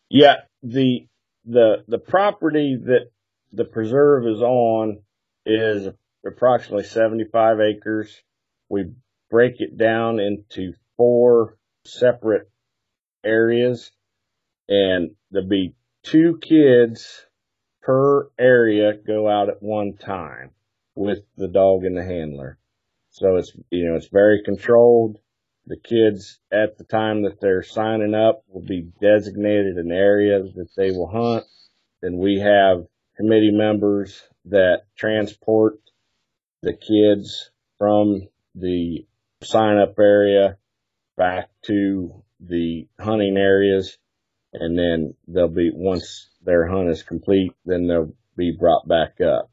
Yeah, 0.10 0.42
the 0.62 1.08
the 1.46 1.84
the 1.88 1.98
property 1.98 2.78
that 2.86 3.12
the 3.52 3.66
preserve 3.66 4.26
is 4.28 4.42
on 4.42 5.00
is 5.46 5.88
approximately 6.26 6.86
75 6.86 7.60
acres. 7.60 8.22
We 8.70 8.92
break 9.30 9.56
it 9.60 9.78
down 9.78 10.20
into 10.20 10.74
four 10.98 11.58
separate 11.86 12.50
areas 13.24 13.92
and 14.68 15.12
there'll 15.32 15.48
be 15.48 15.76
two 16.04 16.40
kids 16.42 17.26
per 17.82 18.30
area 18.40 18.94
go 18.96 19.30
out 19.30 19.50
at 19.50 19.62
one 19.62 19.98
time 19.98 20.52
with 20.96 21.20
the 21.36 21.48
dog 21.48 21.84
and 21.84 21.98
the 21.98 22.04
handler. 22.04 22.58
So 23.10 23.36
it's, 23.36 23.52
you 23.70 23.90
know, 23.90 23.96
it's 23.96 24.08
very 24.08 24.42
controlled. 24.44 25.18
The 25.66 25.78
kids 25.78 26.40
at 26.52 26.78
the 26.78 26.84
time 26.84 27.24
that 27.24 27.40
they're 27.40 27.64
signing 27.64 28.14
up 28.14 28.44
will 28.50 28.66
be 28.66 28.92
designated 29.02 29.78
an 29.78 29.92
area 29.92 30.42
that 30.56 30.70
they 30.76 30.92
will 30.92 31.08
hunt. 31.08 31.46
Then 32.02 32.18
we 32.18 32.40
have 32.40 32.86
committee 33.16 33.52
members 33.52 34.22
that 34.46 34.84
transport 34.98 35.80
the 36.62 36.74
kids 36.74 37.52
from 37.78 38.28
the 38.56 39.06
sign 39.42 39.78
up 39.78 39.98
area 40.00 40.58
back 41.16 41.50
to 41.68 42.24
the 42.42 42.88
hunting 43.00 43.38
areas. 43.38 43.98
And 44.52 44.78
then 44.78 45.16
they'll 45.28 45.48
be, 45.48 45.72
once 45.74 46.30
their 46.44 46.68
hunt 46.68 46.90
is 46.90 47.04
complete, 47.04 47.54
then 47.66 47.88
they'll 47.88 48.14
be 48.36 48.52
brought 48.52 48.88
back 48.88 49.22
up. 49.22 49.50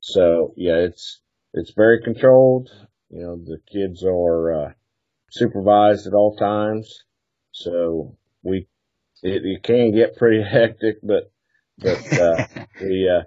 So 0.00 0.52
yeah, 0.56 0.76
it's, 0.76 1.20
it's 1.54 1.72
very 1.72 2.02
controlled. 2.02 2.68
You 3.08 3.22
know, 3.22 3.36
the 3.36 3.60
kids 3.72 4.04
are, 4.04 4.66
uh, 4.66 4.72
supervised 5.34 6.06
at 6.06 6.14
all 6.14 6.36
times. 6.36 7.02
So 7.50 8.16
we, 8.42 8.68
it, 9.22 9.44
it 9.44 9.62
can 9.62 9.92
get 9.92 10.16
pretty 10.16 10.42
hectic, 10.50 10.98
but, 11.02 11.30
but, 11.78 12.18
uh, 12.18 12.46
we, 12.80 13.10
uh, 13.10 13.24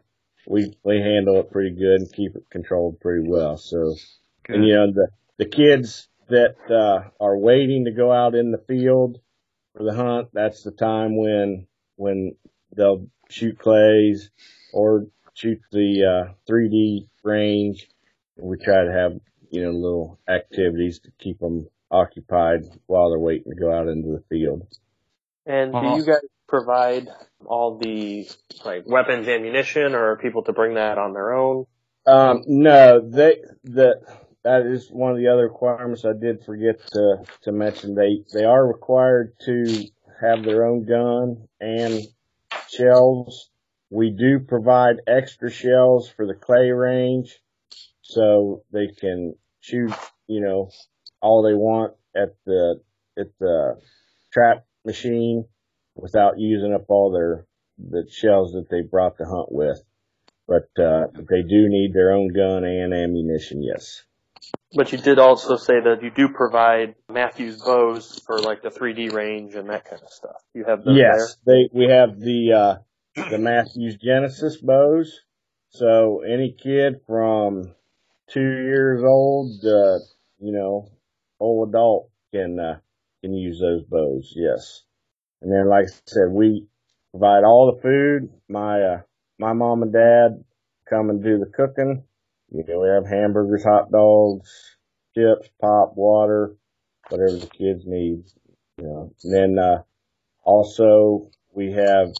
we, 0.47 0.77
we 0.83 0.97
handle 0.97 1.39
it 1.39 1.51
pretty 1.51 1.75
good 1.75 1.99
and 1.99 2.13
keep 2.13 2.35
it 2.35 2.49
controlled 2.49 2.99
pretty 3.01 3.27
well. 3.27 3.57
So, 3.57 3.95
Good. 4.45 4.55
and 4.55 4.67
you 4.67 4.75
know, 4.75 4.91
the, 4.93 5.07
the 5.37 5.49
kids 5.49 6.07
that, 6.29 6.55
uh, 6.69 7.09
are 7.21 7.37
waiting 7.37 7.85
to 7.85 7.91
go 7.91 8.11
out 8.11 8.35
in 8.35 8.51
the 8.51 8.63
field 8.67 9.19
for 9.75 9.83
the 9.83 9.93
hunt, 9.93 10.29
that's 10.33 10.63
the 10.63 10.71
time 10.71 11.17
when, 11.17 11.67
when 11.97 12.35
they'll 12.75 13.07
shoot 13.29 13.59
clays 13.59 14.29
or 14.71 15.07
shoot 15.33 15.59
the, 15.71 16.29
uh, 16.29 16.33
3D 16.49 17.09
range. 17.23 17.89
We 18.37 18.57
try 18.57 18.85
to 18.85 18.91
have, 18.91 19.19
you 19.49 19.63
know, 19.63 19.71
little 19.71 20.19
activities 20.29 20.99
to 20.99 21.11
keep 21.19 21.39
them 21.39 21.67
occupied 21.89 22.62
while 22.86 23.10
they're 23.10 23.20
waiting 23.20 23.51
to 23.51 23.60
go 23.60 23.74
out 23.74 23.88
into 23.88 24.10
the 24.10 24.24
field. 24.29 24.67
And 25.46 25.72
do 25.72 25.96
you 25.96 26.06
guys 26.06 26.22
provide 26.48 27.08
all 27.46 27.77
the 27.77 28.27
like 28.65 28.84
weapons, 28.86 29.27
ammunition, 29.27 29.96
or 29.96 30.12
are 30.12 30.17
people 30.17 30.44
to 30.44 30.53
bring 30.53 30.75
that 30.75 30.98
on 30.98 31.13
their 31.13 31.34
own? 31.34 31.65
Um, 32.06 32.44
no, 32.48 33.01
they, 33.01 33.38
the, 33.63 34.01
that 34.44 34.65
is 34.65 34.89
one 34.89 35.12
of 35.12 35.17
the 35.17 35.27
other 35.27 35.44
requirements 35.44 36.06
I 36.06 36.13
did 36.20 36.44
forget 36.46 36.79
to, 36.88 37.17
to 37.44 37.51
mention. 37.51 37.96
They, 37.96 38.24
they 38.34 38.46
are 38.46 38.65
required 38.65 39.34
to 39.46 39.84
have 40.22 40.44
their 40.44 40.65
own 40.65 40.86
gun 40.86 41.48
and 41.60 42.01
shells. 42.70 43.50
We 43.89 44.12
do 44.12 44.39
provide 44.39 44.98
extra 45.06 45.51
shells 45.51 46.10
for 46.10 46.25
the 46.25 46.34
clay 46.34 46.72
range 46.72 47.39
so 48.01 48.63
they 48.72 48.88
can 48.88 49.36
shoot, 49.60 49.94
you 50.27 50.41
know, 50.41 50.70
all 51.21 51.43
they 51.43 51.53
want 51.53 51.93
at 52.15 52.36
the, 52.45 52.81
at 53.17 53.27
the 53.39 53.79
trap 54.31 54.65
machine 54.86 55.45
without 55.95 56.39
using 56.39 56.74
up 56.74 56.86
all 56.89 57.12
their, 57.12 57.45
the 57.77 58.07
shells 58.09 58.53
that 58.53 58.67
they 58.69 58.81
brought 58.81 59.17
to 59.17 59.25
hunt 59.25 59.51
with 59.51 59.79
but 60.47 60.69
uh, 60.81 61.07
they 61.13 61.41
do 61.41 61.67
need 61.67 61.93
their 61.93 62.13
own 62.13 62.29
gun 62.33 62.63
and 62.63 62.93
ammunition. 62.93 63.62
Yes. 63.62 64.03
But 64.74 64.91
you 64.91 64.97
did 64.97 65.19
also 65.19 65.57
say 65.57 65.74
that 65.81 66.01
you 66.01 66.09
do 66.09 66.29
provide 66.29 66.95
Mathews 67.12 67.62
bows 67.62 68.21
for 68.25 68.39
like 68.39 68.62
the 68.62 68.69
3D 68.69 69.12
range 69.12 69.55
and 69.55 69.69
that 69.69 69.86
kind 69.86 70.01
of 70.01 70.09
stuff. 70.09 70.41
You 70.53 70.65
have 70.65 70.83
those 70.83 70.97
Yes. 70.97 71.38
They 71.45 71.69
we 71.74 71.89
have 71.89 72.19
the 72.19 72.53
uh, 72.53 73.29
the 73.29 73.38
Mathews 73.38 73.97
Genesis 73.97 74.57
bows. 74.57 75.19
So 75.69 76.21
any 76.21 76.55
kid 76.57 77.01
from 77.05 77.74
two 78.29 78.39
years 78.39 79.03
old, 79.03 79.59
uh, 79.65 80.00
you 80.39 80.53
know, 80.53 80.89
old 81.39 81.70
adult 81.70 82.10
can 82.34 82.60
uh, 82.60 82.79
can 83.22 83.34
use 83.34 83.60
those 83.60 83.84
bows. 83.84 84.34
Yes. 84.36 84.84
And 85.41 85.51
then, 85.51 85.70
like 85.70 85.86
I 85.86 85.91
said, 86.06 86.32
we 86.32 86.65
provide 87.12 87.44
all 87.44 87.72
the 87.74 87.82
food. 87.82 88.29
My 88.50 88.82
uh, 88.82 89.01
my 89.39 89.53
mom 89.53 89.84
and 89.84 89.94
dad 89.94 90.44
come 90.89 91.10
and 91.10 91.24
do 91.24 91.38
the 91.38 91.46
cooking. 91.46 92.03
You 92.51 92.63
know, 92.67 92.79
we 92.82 92.89
have 92.89 93.06
hamburgers, 93.06 93.63
hot 93.63 93.91
dogs, 93.91 94.77
chips, 95.15 95.50
pop, 95.60 95.94
water, 95.96 96.56
whatever 97.10 97.38
the 97.38 97.48
kids 97.48 97.84
need. 97.86 98.24
You 98.77 98.84
know, 98.84 99.13
and 99.24 99.34
then 99.34 99.60
uh, 99.60 99.84
also 100.44 101.29
we 101.53 101.74
have 101.74 102.13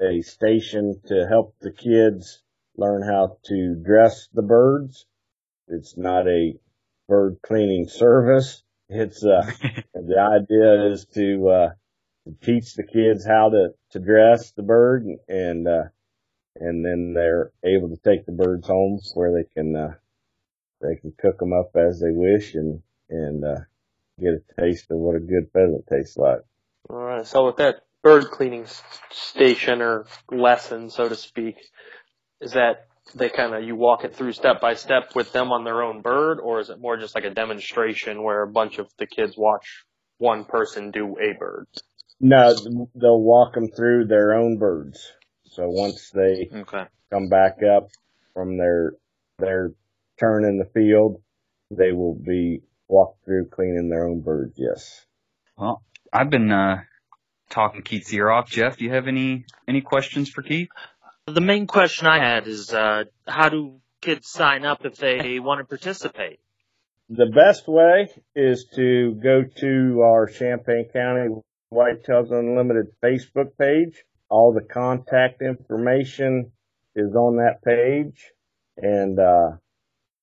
a 0.00 0.22
station 0.22 1.00
to 1.06 1.26
help 1.28 1.54
the 1.60 1.72
kids 1.72 2.42
learn 2.76 3.02
how 3.02 3.38
to 3.44 3.74
dress 3.84 4.28
the 4.32 4.42
birds. 4.42 5.06
It's 5.68 5.96
not 5.96 6.26
a 6.28 6.54
bird 7.08 7.38
cleaning 7.46 7.88
service. 7.88 8.62
It's 8.88 9.24
uh, 9.24 9.50
the 9.94 10.18
idea 10.20 10.92
is 10.92 11.06
to 11.14 11.48
uh, 11.48 11.68
teach 12.42 12.74
the 12.74 12.84
kids 12.84 13.26
how 13.26 13.50
to 13.50 13.68
to 13.90 13.98
dress 13.98 14.52
the 14.52 14.62
bird 14.62 15.06
and 15.28 15.68
uh, 15.68 15.84
and 16.56 16.84
then 16.84 17.12
they're 17.14 17.50
able 17.64 17.88
to 17.88 17.96
take 17.96 18.26
the 18.26 18.32
birds 18.32 18.68
home 18.68 19.00
where 19.14 19.32
they 19.32 19.48
can 19.54 19.76
uh, 19.76 19.94
they 20.80 20.96
can 20.96 21.12
cook 21.18 21.38
them 21.38 21.52
up 21.52 21.74
as 21.76 22.00
they 22.00 22.10
wish 22.10 22.54
and 22.54 22.82
and 23.08 23.44
uh, 23.44 23.60
get 24.20 24.34
a 24.34 24.60
taste 24.60 24.90
of 24.90 24.98
what 24.98 25.16
a 25.16 25.20
good 25.20 25.50
pheasant 25.52 25.86
tastes 25.86 26.16
like. 26.16 26.40
All 26.88 26.96
right. 26.96 27.26
So 27.26 27.46
with 27.46 27.56
that 27.56 27.82
bird 28.02 28.30
cleaning 28.30 28.66
station 29.10 29.82
or 29.82 30.06
lesson, 30.30 30.90
so 30.90 31.08
to 31.08 31.16
speak, 31.16 31.56
is 32.40 32.52
that 32.52 32.86
they 33.14 33.28
kind 33.28 33.54
of 33.54 33.62
you 33.64 33.76
walk 33.76 34.04
it 34.04 34.14
through 34.14 34.32
step 34.32 34.60
by 34.60 34.74
step 34.74 35.14
with 35.14 35.32
them 35.32 35.52
on 35.52 35.64
their 35.64 35.82
own 35.82 36.00
bird, 36.00 36.38
or 36.40 36.60
is 36.60 36.70
it 36.70 36.80
more 36.80 36.96
just 36.96 37.14
like 37.14 37.24
a 37.24 37.30
demonstration 37.30 38.22
where 38.22 38.42
a 38.42 38.48
bunch 38.48 38.78
of 38.78 38.88
the 38.98 39.06
kids 39.06 39.36
watch 39.36 39.84
one 40.18 40.44
person 40.44 40.90
do 40.90 41.16
a 41.18 41.38
bird? 41.38 41.66
No, 42.20 42.54
they'll 42.94 43.20
walk 43.20 43.54
them 43.54 43.68
through 43.68 44.06
their 44.06 44.34
own 44.34 44.58
birds. 44.58 45.12
So 45.50 45.68
once 45.68 46.10
they 46.10 46.50
Okay. 46.52 46.84
come 47.12 47.28
back 47.28 47.58
up 47.62 47.88
from 48.32 48.56
their 48.56 48.92
their 49.38 49.72
turn 50.18 50.44
in 50.44 50.58
the 50.58 50.70
field, 50.72 51.20
they 51.70 51.92
will 51.92 52.14
be 52.14 52.62
walked 52.88 53.24
through 53.24 53.48
cleaning 53.48 53.88
their 53.90 54.06
own 54.08 54.20
birds. 54.20 54.54
Yes. 54.56 55.04
Well, 55.56 55.82
I've 56.12 56.30
been 56.30 56.50
uh, 56.50 56.82
talking 57.50 57.82
Keith's 57.82 58.12
ear 58.12 58.30
off. 58.30 58.48
Jeff, 58.48 58.76
do 58.78 58.84
you 58.84 58.92
have 58.92 59.08
any 59.08 59.44
any 59.68 59.80
questions 59.80 60.28
for 60.28 60.42
Keith? 60.42 60.68
The 61.26 61.40
main 61.40 61.66
question 61.66 62.06
I 62.06 62.18
had 62.18 62.46
is, 62.46 62.70
uh, 62.70 63.04
how 63.26 63.48
do 63.48 63.80
kids 64.02 64.28
sign 64.28 64.66
up 64.66 64.84
if 64.84 64.96
they 64.96 65.38
want 65.40 65.60
to 65.60 65.64
participate? 65.64 66.38
The 67.08 67.32
best 67.34 67.66
way 67.66 68.10
is 68.36 68.66
to 68.76 69.14
go 69.22 69.42
to 69.42 70.02
our 70.02 70.26
Champaign 70.26 70.90
County 70.92 71.34
Whitetails 71.72 72.30
Unlimited 72.30 72.88
Facebook 73.02 73.56
page. 73.58 74.04
All 74.28 74.52
the 74.52 74.60
contact 74.60 75.40
information 75.40 76.52
is 76.94 77.14
on 77.14 77.36
that 77.36 77.62
page 77.64 78.32
and, 78.76 79.18
uh, 79.18 79.56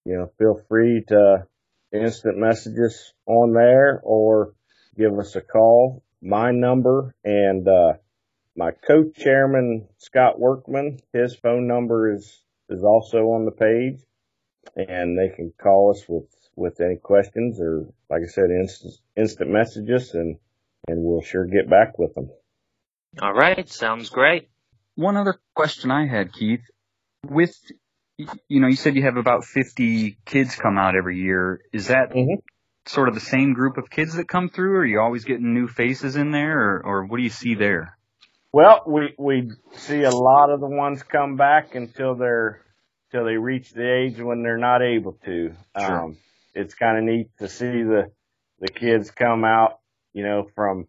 you 0.05 0.17
know, 0.17 0.31
feel 0.37 0.61
free 0.69 1.03
to 1.07 1.47
instant 1.91 2.37
messages 2.37 3.11
on 3.25 3.53
there 3.53 4.01
or 4.03 4.53
give 4.95 5.17
us 5.17 5.35
a 5.35 5.41
call. 5.41 6.03
My 6.21 6.51
number 6.51 7.15
and, 7.23 7.67
uh, 7.67 7.93
my 8.55 8.71
co-chairman, 8.71 9.87
Scott 9.97 10.39
Workman, 10.39 10.99
his 11.13 11.35
phone 11.35 11.67
number 11.67 12.13
is, 12.13 12.43
is 12.69 12.83
also 12.83 13.17
on 13.31 13.45
the 13.45 13.51
page 13.51 14.01
and 14.75 15.17
they 15.17 15.29
can 15.35 15.53
call 15.61 15.91
us 15.91 16.03
with, 16.07 16.29
with 16.55 16.79
any 16.81 16.97
questions 16.97 17.59
or, 17.59 17.85
like 18.09 18.21
I 18.23 18.27
said, 18.29 18.49
instant, 18.51 18.93
instant 19.15 19.49
messages 19.49 20.13
and, 20.13 20.37
and 20.87 21.03
we'll 21.03 21.21
sure 21.21 21.45
get 21.45 21.69
back 21.69 21.97
with 21.97 22.13
them. 22.13 22.29
All 23.21 23.33
right, 23.33 23.67
sounds 23.69 24.09
great. 24.09 24.49
One 24.95 25.17
other 25.17 25.39
question 25.55 25.91
I 25.91 26.07
had, 26.07 26.33
Keith, 26.33 26.61
with 27.27 27.55
you 28.47 28.59
know, 28.59 28.67
you 28.67 28.75
said 28.75 28.95
you 28.95 29.03
have 29.03 29.17
about 29.17 29.45
50 29.45 30.17
kids 30.25 30.55
come 30.55 30.77
out 30.77 30.95
every 30.95 31.17
year. 31.17 31.61
Is 31.73 31.87
that 31.87 32.11
Mhm. 32.11 32.41
sort 32.85 33.07
of 33.07 33.15
the 33.15 33.21
same 33.21 33.53
group 33.53 33.77
of 33.77 33.89
kids 33.89 34.15
that 34.15 34.27
come 34.27 34.49
through, 34.49 34.75
or 34.75 34.79
are 34.81 34.85
you 34.85 34.99
always 34.99 35.25
getting 35.25 35.53
new 35.53 35.67
faces 35.67 36.15
in 36.15 36.31
there, 36.31 36.59
or, 36.59 36.85
or 36.85 37.05
what 37.05 37.17
do 37.17 37.23
you 37.23 37.29
see 37.29 37.55
there? 37.55 37.97
Well, 38.53 38.83
we, 38.85 39.13
we 39.17 39.51
see 39.73 40.03
a 40.03 40.09
lot 40.09 40.49
of 40.49 40.59
the 40.59 40.67
ones 40.67 41.03
come 41.03 41.37
back 41.37 41.75
until 41.75 42.15
they're, 42.15 42.61
till 43.11 43.23
they 43.23 43.37
reach 43.37 43.71
the 43.71 43.89
age 43.89 44.19
when 44.19 44.43
they're 44.43 44.57
not 44.57 44.81
able 44.81 45.13
to. 45.25 45.53
Sure. 45.79 46.03
Um, 46.03 46.17
it's 46.53 46.73
kind 46.73 46.97
of 46.97 47.03
neat 47.05 47.29
to 47.39 47.47
see 47.47 47.83
the, 47.83 48.11
the 48.59 48.67
kids 48.67 49.09
come 49.09 49.45
out, 49.45 49.79
you 50.13 50.23
know, 50.23 50.49
from 50.53 50.87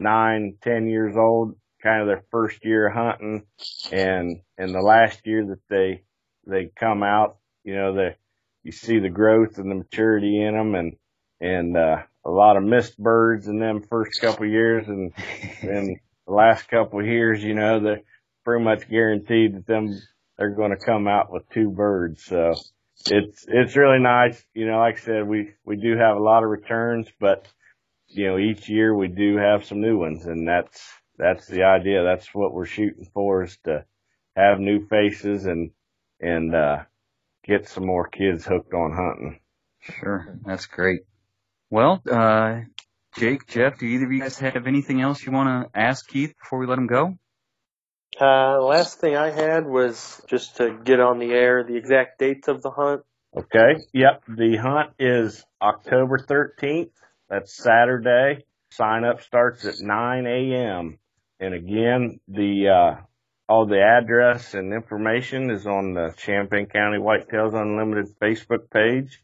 nine, 0.00 0.56
ten 0.60 0.88
years 0.88 1.16
old, 1.16 1.54
kind 1.80 2.00
of 2.00 2.08
their 2.08 2.24
first 2.32 2.64
year 2.64 2.90
hunting 2.90 3.44
and, 3.92 4.40
and 4.58 4.74
the 4.74 4.80
last 4.80 5.20
year 5.24 5.46
that 5.46 5.60
they, 5.70 6.02
they 6.46 6.70
come 6.76 7.04
out, 7.04 7.36
you 7.62 7.76
know, 7.76 7.94
the, 7.94 8.16
you 8.64 8.72
see 8.72 8.98
the 8.98 9.08
growth 9.08 9.58
and 9.58 9.70
the 9.70 9.76
maturity 9.76 10.42
in 10.42 10.54
them 10.54 10.74
and, 10.74 10.96
and, 11.40 11.76
uh, 11.76 11.98
a 12.26 12.30
lot 12.30 12.56
of 12.56 12.64
missed 12.64 12.98
birds 12.98 13.46
in 13.46 13.58
them 13.58 13.82
first 13.82 14.18
couple 14.20 14.46
of 14.46 14.50
years 14.50 14.88
and 14.88 15.12
then 15.62 16.00
the 16.26 16.32
last 16.32 16.68
couple 16.68 17.00
of 17.00 17.06
years, 17.06 17.42
you 17.42 17.54
know, 17.54 17.80
they're 17.80 18.02
pretty 18.44 18.64
much 18.64 18.88
guaranteed 18.88 19.56
that 19.56 19.66
them, 19.66 20.00
they're 20.38 20.54
going 20.54 20.70
to 20.70 20.84
come 20.84 21.06
out 21.06 21.30
with 21.30 21.48
two 21.50 21.70
birds. 21.70 22.24
So 22.24 22.54
it's, 23.06 23.44
it's 23.48 23.76
really 23.76 24.00
nice. 24.00 24.42
You 24.54 24.66
know, 24.66 24.78
like 24.78 24.98
I 24.98 25.00
said, 25.00 25.28
we, 25.28 25.50
we 25.64 25.76
do 25.76 25.96
have 25.96 26.16
a 26.16 26.22
lot 26.22 26.42
of 26.42 26.50
returns, 26.50 27.08
but 27.20 27.46
you 28.08 28.26
know, 28.26 28.38
each 28.38 28.68
year 28.68 28.94
we 28.94 29.08
do 29.08 29.36
have 29.36 29.64
some 29.64 29.80
new 29.80 29.98
ones 29.98 30.26
and 30.26 30.46
that's, 30.46 30.80
that's 31.16 31.46
the 31.46 31.62
idea. 31.64 32.04
That's 32.04 32.28
what 32.34 32.52
we're 32.52 32.66
shooting 32.66 33.08
for 33.12 33.44
is 33.44 33.56
to 33.64 33.84
have 34.36 34.58
new 34.58 34.86
faces 34.88 35.46
and, 35.46 35.70
and, 36.20 36.54
uh, 36.54 36.78
get 37.46 37.68
some 37.68 37.86
more 37.86 38.08
kids 38.08 38.44
hooked 38.46 38.72
on 38.72 38.92
hunting. 38.92 39.40
Sure, 40.00 40.38
that's 40.44 40.66
great. 40.66 41.00
Well, 41.70 42.02
uh, 42.10 42.60
Jake, 43.16 43.46
Jeff, 43.46 43.78
do 43.78 43.86
either 43.86 44.06
of 44.06 44.12
you 44.12 44.20
guys 44.20 44.38
have 44.40 44.66
anything 44.66 45.00
else 45.00 45.24
you 45.24 45.30
want 45.30 45.72
to 45.72 45.78
ask 45.78 46.06
Keith 46.08 46.34
before 46.40 46.58
we 46.58 46.66
let 46.66 46.78
him 46.78 46.88
go? 46.88 47.16
Uh, 48.20 48.60
last 48.60 49.00
thing 49.00 49.16
I 49.16 49.30
had 49.30 49.66
was 49.66 50.20
just 50.28 50.56
to 50.56 50.78
get 50.84 51.00
on 51.00 51.18
the 51.18 51.32
air 51.32 51.64
the 51.64 51.76
exact 51.76 52.18
dates 52.18 52.48
of 52.48 52.62
the 52.62 52.70
hunt. 52.70 53.02
Okay. 53.36 53.82
Yep. 53.92 54.22
The 54.28 54.56
hunt 54.56 54.90
is 54.98 55.44
October 55.60 56.18
13th 56.18 56.90
That's 57.28 57.56
Saturday. 57.56 58.44
Sign 58.70 59.04
up 59.04 59.22
starts 59.22 59.64
at 59.64 59.80
9 59.80 60.26
a.m. 60.26 60.98
And 61.40 61.54
again, 61.54 62.20
the, 62.28 62.68
uh, 62.68 63.02
all 63.48 63.66
the 63.66 63.80
address 63.80 64.54
and 64.54 64.72
information 64.72 65.50
is 65.50 65.66
on 65.66 65.94
the 65.94 66.14
Champaign 66.16 66.66
County 66.66 66.98
Whitetails 66.98 67.54
Unlimited 67.54 68.14
Facebook 68.20 68.70
page. 68.70 69.20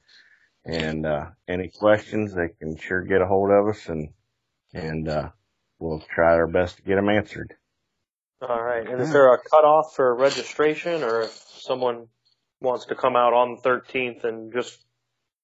And, 0.65 1.07
uh, 1.07 1.27
any 1.49 1.69
questions, 1.69 2.35
they 2.35 2.49
can 2.59 2.77
sure 2.77 3.03
get 3.03 3.23
a 3.23 3.27
hold 3.27 3.51
of 3.51 3.69
us 3.69 3.89
and, 3.89 4.11
and, 4.75 5.09
uh, 5.09 5.31
we'll 5.79 6.03
try 6.15 6.35
our 6.35 6.47
best 6.47 6.77
to 6.77 6.83
get 6.83 6.97
them 6.97 7.09
answered. 7.09 7.55
All 8.43 8.63
right. 8.63 8.87
And 8.87 9.01
is 9.01 9.13
there 9.13 9.35
a 9.35 9.39
cutoff 9.39 9.95
for 9.95 10.15
registration, 10.15 11.03
or 11.03 11.23
if 11.23 11.31
someone 11.31 12.07
wants 12.61 12.87
to 12.87 12.95
come 12.95 13.17
out 13.17 13.33
on 13.33 13.57
the 13.57 13.69
13th 13.69 14.25
and 14.25 14.53
just, 14.53 14.79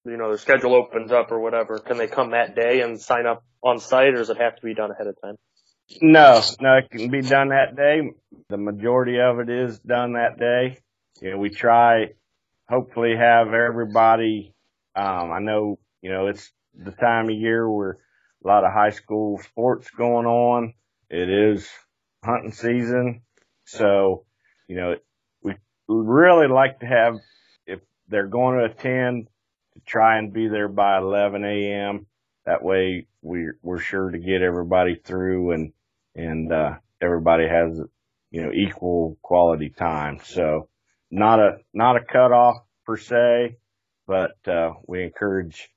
you 0.05 0.17
know, 0.17 0.29
their 0.29 0.39
schedule 0.39 0.75
opens 0.75 1.13
up 1.13 1.31
or 1.31 1.41
whatever, 1.41 1.79
can 1.79 1.99
they 1.99 2.07
come 2.07 2.31
that 2.31 2.55
day 2.55 2.81
and 2.81 3.01
sign 3.01 3.27
up 3.27 3.45
on 3.63 3.81
site, 3.81 4.15
or 4.15 4.17
does 4.17 4.31
it 4.31 4.39
have 4.39 4.57
to 4.57 4.63
be 4.63 4.75
done 4.75 4.91
ahead 4.91 5.07
of 5.07 5.17
time? 5.21 5.37
No, 6.01 6.43
no, 6.61 6.79
it 6.79 6.91
can 6.91 7.11
be 7.11 7.21
done 7.21 7.49
that 7.49 7.77
day. 7.77 8.01
The 8.49 8.57
majority 8.57 9.19
of 9.21 9.41
it 9.41 9.51
is 9.51 9.79
done 9.81 10.15
that 10.15 10.39
day. 10.39 10.79
You 11.21 11.33
know, 11.33 11.39
we 11.39 11.51
try, 11.51 12.13
hopefully 12.69 13.15
have 13.17 13.49
everybody, 13.49 14.55
um, 14.97 15.31
I 15.31 15.41
know, 15.41 15.79
you 16.01 16.11
know, 16.11 16.29
it's 16.29 16.51
the 16.75 16.91
time 16.91 17.27
of 17.29 17.37
year 17.37 17.69
where 17.71 17.99
a 18.45 18.49
lot 18.49 18.65
of 18.65 18.73
high 18.73 18.91
school 18.91 19.39
sports 19.39 19.91
going 19.91 20.27
on. 20.27 20.75
It 21.11 21.29
is 21.29 21.69
hunting 22.25 22.53
season. 22.53 23.23
So, 23.67 24.25
you 24.69 24.77
know, 24.77 24.97
we 25.43 25.55
really 25.89 26.49
like 26.49 26.81
to 26.81 26.87
have, 26.87 27.19
if 27.67 27.81
they're 28.09 28.27
going 28.27 28.59
to 28.59 28.65
attend, 28.65 29.29
to 29.75 29.81
try 29.81 30.19
and 30.19 30.33
be 30.33 30.49
there 30.49 30.69
by 30.69 30.99
11 30.99 31.45
a.m. 31.45 32.07
That 32.47 32.63
way 32.63 33.07
we're, 33.23 33.59
we're 33.63 33.79
sure 33.79 34.11
to 34.11 34.19
get 34.19 34.43
everybody 34.43 34.95
through 34.95 35.53
and, 35.53 35.73
and, 36.15 36.53
uh, 36.53 36.77
everybody 37.03 37.47
has, 37.47 37.79
you 38.31 38.43
know, 38.43 38.53
equal 38.53 39.19
quality 39.23 39.69
time. 39.69 40.21
So 40.25 40.69
not 41.11 41.41
a, 41.41 41.59
not 41.75 41.97
a 41.97 42.05
cutoff 42.05 42.57
per 42.87 42.97
se, 42.97 43.59
but, 44.07 44.37
uh, 44.47 44.73
we 44.87 45.03
encourage 45.03 45.69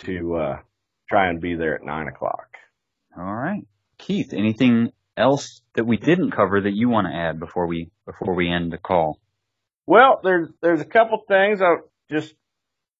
to, 0.00 0.36
uh, 0.36 0.58
try 1.08 1.28
and 1.28 1.40
be 1.40 1.54
there 1.54 1.74
at 1.74 1.82
nine 1.82 2.08
o'clock. 2.08 2.48
All 3.16 3.34
right. 3.34 3.66
Keith, 3.98 4.32
anything 4.32 4.92
else 5.16 5.62
that 5.74 5.86
we 5.86 5.96
didn't 5.96 6.32
cover 6.32 6.60
that 6.60 6.74
you 6.74 6.88
want 6.88 7.06
to 7.06 7.14
add 7.14 7.40
before 7.40 7.66
we 7.66 7.90
before 8.04 8.34
we 8.34 8.50
end 8.50 8.72
the 8.72 8.78
call? 8.78 9.18
Well, 9.86 10.20
there's 10.22 10.48
there's 10.60 10.80
a 10.80 10.86
couple 10.86 11.22
things. 11.26 11.62
I 11.62 11.76
just 12.10 12.34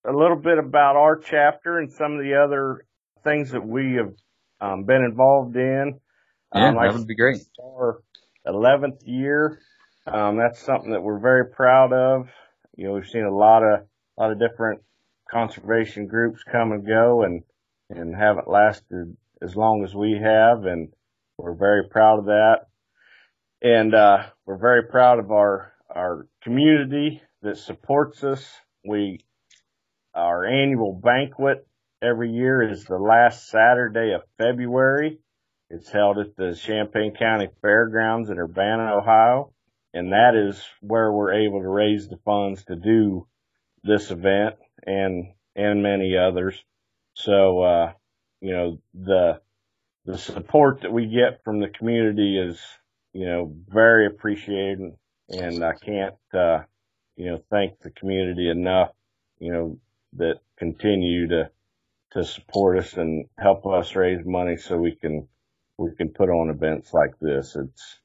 a 0.07 0.13
little 0.13 0.37
bit 0.37 0.59
about 0.59 0.97
our 0.97 1.17
chapter 1.19 1.79
and 1.79 1.93
some 1.93 2.13
of 2.13 2.19
the 2.21 2.43
other 2.43 2.87
things 3.25 3.51
that 3.51 3.67
we 3.67 3.95
have 3.95 4.15
um, 4.61 4.85
been 4.85 5.03
involved 5.03 5.57
in. 5.57 6.01
Yeah, 6.55 6.69
um, 6.69 6.77
that 6.77 6.95
would 6.95 7.07
be 7.07 7.17
great. 7.17 7.39
Our 7.61 8.03
11th 8.47 9.01
year. 9.05 9.59
Um, 10.07 10.37
that's 10.37 10.63
something 10.63 10.93
that 10.93 11.03
we're 11.03 11.19
very 11.19 11.51
proud 11.51 11.93
of. 11.93 12.29
You 12.77 12.87
know, 12.87 12.93
we've 12.95 13.09
seen 13.09 13.25
a 13.25 13.35
lot 13.35 13.65
of 13.65 13.81
a 14.17 14.23
lot 14.23 14.33
of 14.33 14.39
different 14.39 14.83
conservation 15.31 16.07
groups 16.07 16.43
come 16.51 16.73
and 16.73 16.87
go, 16.87 17.23
and 17.23 17.43
and 17.91 18.15
haven't 18.15 18.49
lasted 18.49 19.17
as 19.43 19.55
long 19.55 19.85
as 19.85 19.95
we 19.95 20.19
have, 20.23 20.65
and 20.65 20.89
we're 21.39 21.55
very 21.55 21.89
proud 21.89 22.21
of 22.21 22.25
that. 22.27 22.67
And, 23.63 23.95
uh, 23.95 24.27
we're 24.45 24.59
very 24.59 24.85
proud 24.85 25.19
of 25.19 25.31
our, 25.31 25.73
our 25.95 26.27
community 26.43 27.23
that 27.43 27.59
supports 27.59 28.25
us. 28.25 28.45
We, 28.85 29.21
our 30.15 30.47
annual 30.47 30.93
banquet 31.03 31.67
every 32.03 32.33
year 32.33 32.63
is 32.69 32.85
the 32.85 32.99
last 32.99 33.49
Saturday 33.49 34.13
of 34.13 34.23
February. 34.39 35.19
It's 35.71 35.91
held 35.91 36.19
at 36.19 36.37
the 36.37 36.55
Champaign 36.55 37.15
County 37.19 37.49
Fairgrounds 37.61 38.31
in 38.31 38.39
Urbana, 38.39 38.97
Ohio. 38.97 39.53
And 39.93 40.13
that 40.13 40.35
is 40.35 40.63
where 40.81 41.11
we're 41.11 41.47
able 41.47 41.61
to 41.61 41.69
raise 41.69 42.09
the 42.09 42.19
funds 42.25 42.65
to 42.67 42.77
do 42.77 43.27
this 43.87 44.11
event 44.11 44.57
and, 44.87 45.33
and 45.57 45.83
many 45.83 46.17
others. 46.17 46.63
So, 47.15 47.63
uh, 47.63 47.93
you 48.41 48.53
know, 48.53 48.79
the, 48.95 49.41
the 50.07 50.19
support 50.19 50.83
that 50.83 50.93
we 50.93 51.07
get 51.07 51.43
from 51.45 51.61
the 51.61 51.69
community 51.69 52.39
is, 52.39 52.61
you 53.13 53.27
know, 53.27 53.55
very 53.69 54.07
appreciated 54.07 54.81
and 55.29 55.65
I 55.65 55.75
can't, 55.75 56.17
uh, 56.35 56.61
you 57.17 57.27
know, 57.31 57.43
thank 57.51 57.81
the 57.81 57.91
community 57.91 58.51
enough, 58.51 58.91
you 59.39 59.53
know, 59.53 59.79
that 60.15 60.41
continue 60.59 61.29
to, 61.29 61.51
to 62.13 62.25
support 62.25 62.79
us 62.79 62.95
and 62.95 63.27
help 63.39 63.67
us 63.67 63.97
raise 63.97 64.25
money 64.25 64.57
so 64.57 64.77
we 64.79 64.95
can, 64.95 65.29
we 65.79 65.95
can 65.97 66.11
put 66.11 66.31
on 66.31 66.51
events 66.51 66.93
like 66.95 67.19
this. 67.21 67.57
It's, 67.57 68.01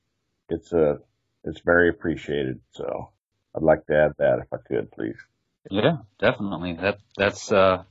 it's 0.49 0.73
a, 0.73 0.99
it's 1.43 1.61
very 1.61 1.89
appreciated. 1.89 2.59
So 2.71 3.11
I'd 3.55 3.63
like 3.63 3.85
to 3.87 3.95
add 3.95 4.13
that 4.19 4.39
if 4.39 4.53
I 4.53 4.57
could, 4.67 4.91
please. 4.91 5.17
Yeah, 5.69 5.97
definitely. 6.19 6.77
That, 6.81 6.97
that's, 7.17 7.51
uh, 7.51 7.83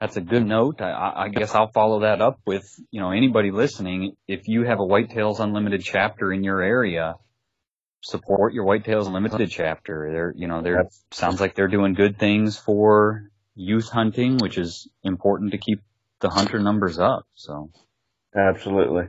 that's 0.00 0.16
a 0.16 0.20
good 0.20 0.44
note. 0.44 0.80
I, 0.80 1.12
I 1.16 1.28
guess 1.28 1.54
I'll 1.54 1.70
follow 1.70 2.00
that 2.00 2.20
up 2.20 2.40
with, 2.46 2.68
you 2.90 3.00
know, 3.00 3.12
anybody 3.12 3.50
listening. 3.50 4.16
If 4.26 4.48
you 4.48 4.64
have 4.64 4.78
a 4.78 4.82
Whitetails 4.82 5.40
Unlimited 5.40 5.82
chapter 5.82 6.32
in 6.32 6.44
your 6.44 6.60
area, 6.60 7.14
support 8.02 8.52
your 8.52 8.66
Whitetails 8.66 9.06
Unlimited 9.06 9.50
chapter. 9.50 10.10
They're, 10.12 10.34
you 10.36 10.48
know, 10.48 10.62
they're, 10.62 10.88
sounds 11.12 11.40
like 11.40 11.54
they're 11.54 11.68
doing 11.68 11.94
good 11.94 12.18
things 12.18 12.58
for 12.58 13.30
youth 13.54 13.88
hunting, 13.88 14.36
which 14.36 14.58
is 14.58 14.88
important 15.02 15.52
to 15.52 15.58
keep 15.58 15.82
the 16.20 16.28
hunter 16.28 16.58
numbers 16.58 16.98
up. 16.98 17.26
So. 17.34 17.70
Absolutely. 18.34 19.04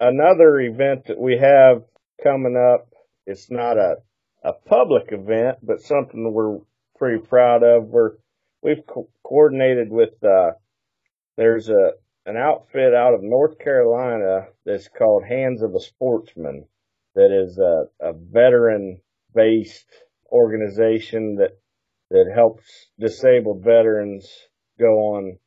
Another 0.00 0.58
event 0.60 1.06
that 1.06 1.18
we 1.18 1.38
have 1.38 1.84
coming 2.22 2.56
up, 2.56 2.88
it's 3.26 3.50
not 3.50 3.76
a, 3.76 3.96
a 4.42 4.52
public 4.52 5.12
event, 5.12 5.58
but 5.62 5.80
something 5.80 6.32
we're 6.32 6.58
pretty 6.96 7.18
proud 7.26 7.62
of. 7.62 7.84
We're, 7.84 8.12
we've 8.62 8.86
co- 8.86 9.08
coordinated 9.22 9.90
with, 9.90 10.22
uh, 10.22 10.52
there's 11.36 11.68
a, 11.68 11.92
an 12.26 12.36
outfit 12.36 12.94
out 12.94 13.14
of 13.14 13.22
North 13.22 13.58
Carolina 13.58 14.48
that's 14.64 14.88
called 14.88 15.24
Hands 15.24 15.62
of 15.62 15.74
a 15.74 15.80
Sportsman 15.80 16.66
that 17.14 17.32
is 17.32 17.58
a, 17.58 17.84
a 18.00 18.12
veteran 18.12 19.00
based 19.34 19.86
organization 20.30 21.36
that, 21.36 21.58
that 22.10 22.30
helps 22.34 22.64
disabled 22.98 23.62
veterans 23.64 24.28
go 24.78 25.14
on 25.14 25.38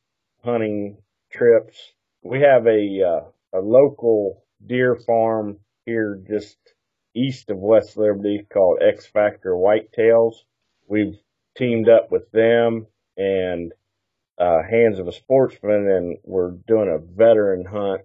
hunting 0.44 0.98
trips. 1.30 1.76
We 2.22 2.40
have 2.40 2.66
a, 2.66 3.02
uh, 3.02 3.58
a 3.58 3.60
local 3.60 4.44
deer 4.64 4.96
farm 4.96 5.58
here 5.86 6.20
just 6.28 6.56
east 7.14 7.50
of 7.50 7.58
West 7.58 7.96
Liberty 7.96 8.46
called 8.52 8.82
X 8.82 9.06
Factor 9.06 9.52
Whitetails. 9.52 10.34
We've 10.86 11.16
teamed 11.56 11.88
up 11.88 12.10
with 12.10 12.30
them 12.32 12.86
and 13.16 13.72
uh, 14.38 14.62
Hands 14.68 14.98
of 14.98 15.08
a 15.08 15.12
Sportsman, 15.12 15.88
and 15.88 16.18
we're 16.24 16.52
doing 16.66 16.88
a 16.88 16.98
veteran 16.98 17.64
hunt 17.64 18.02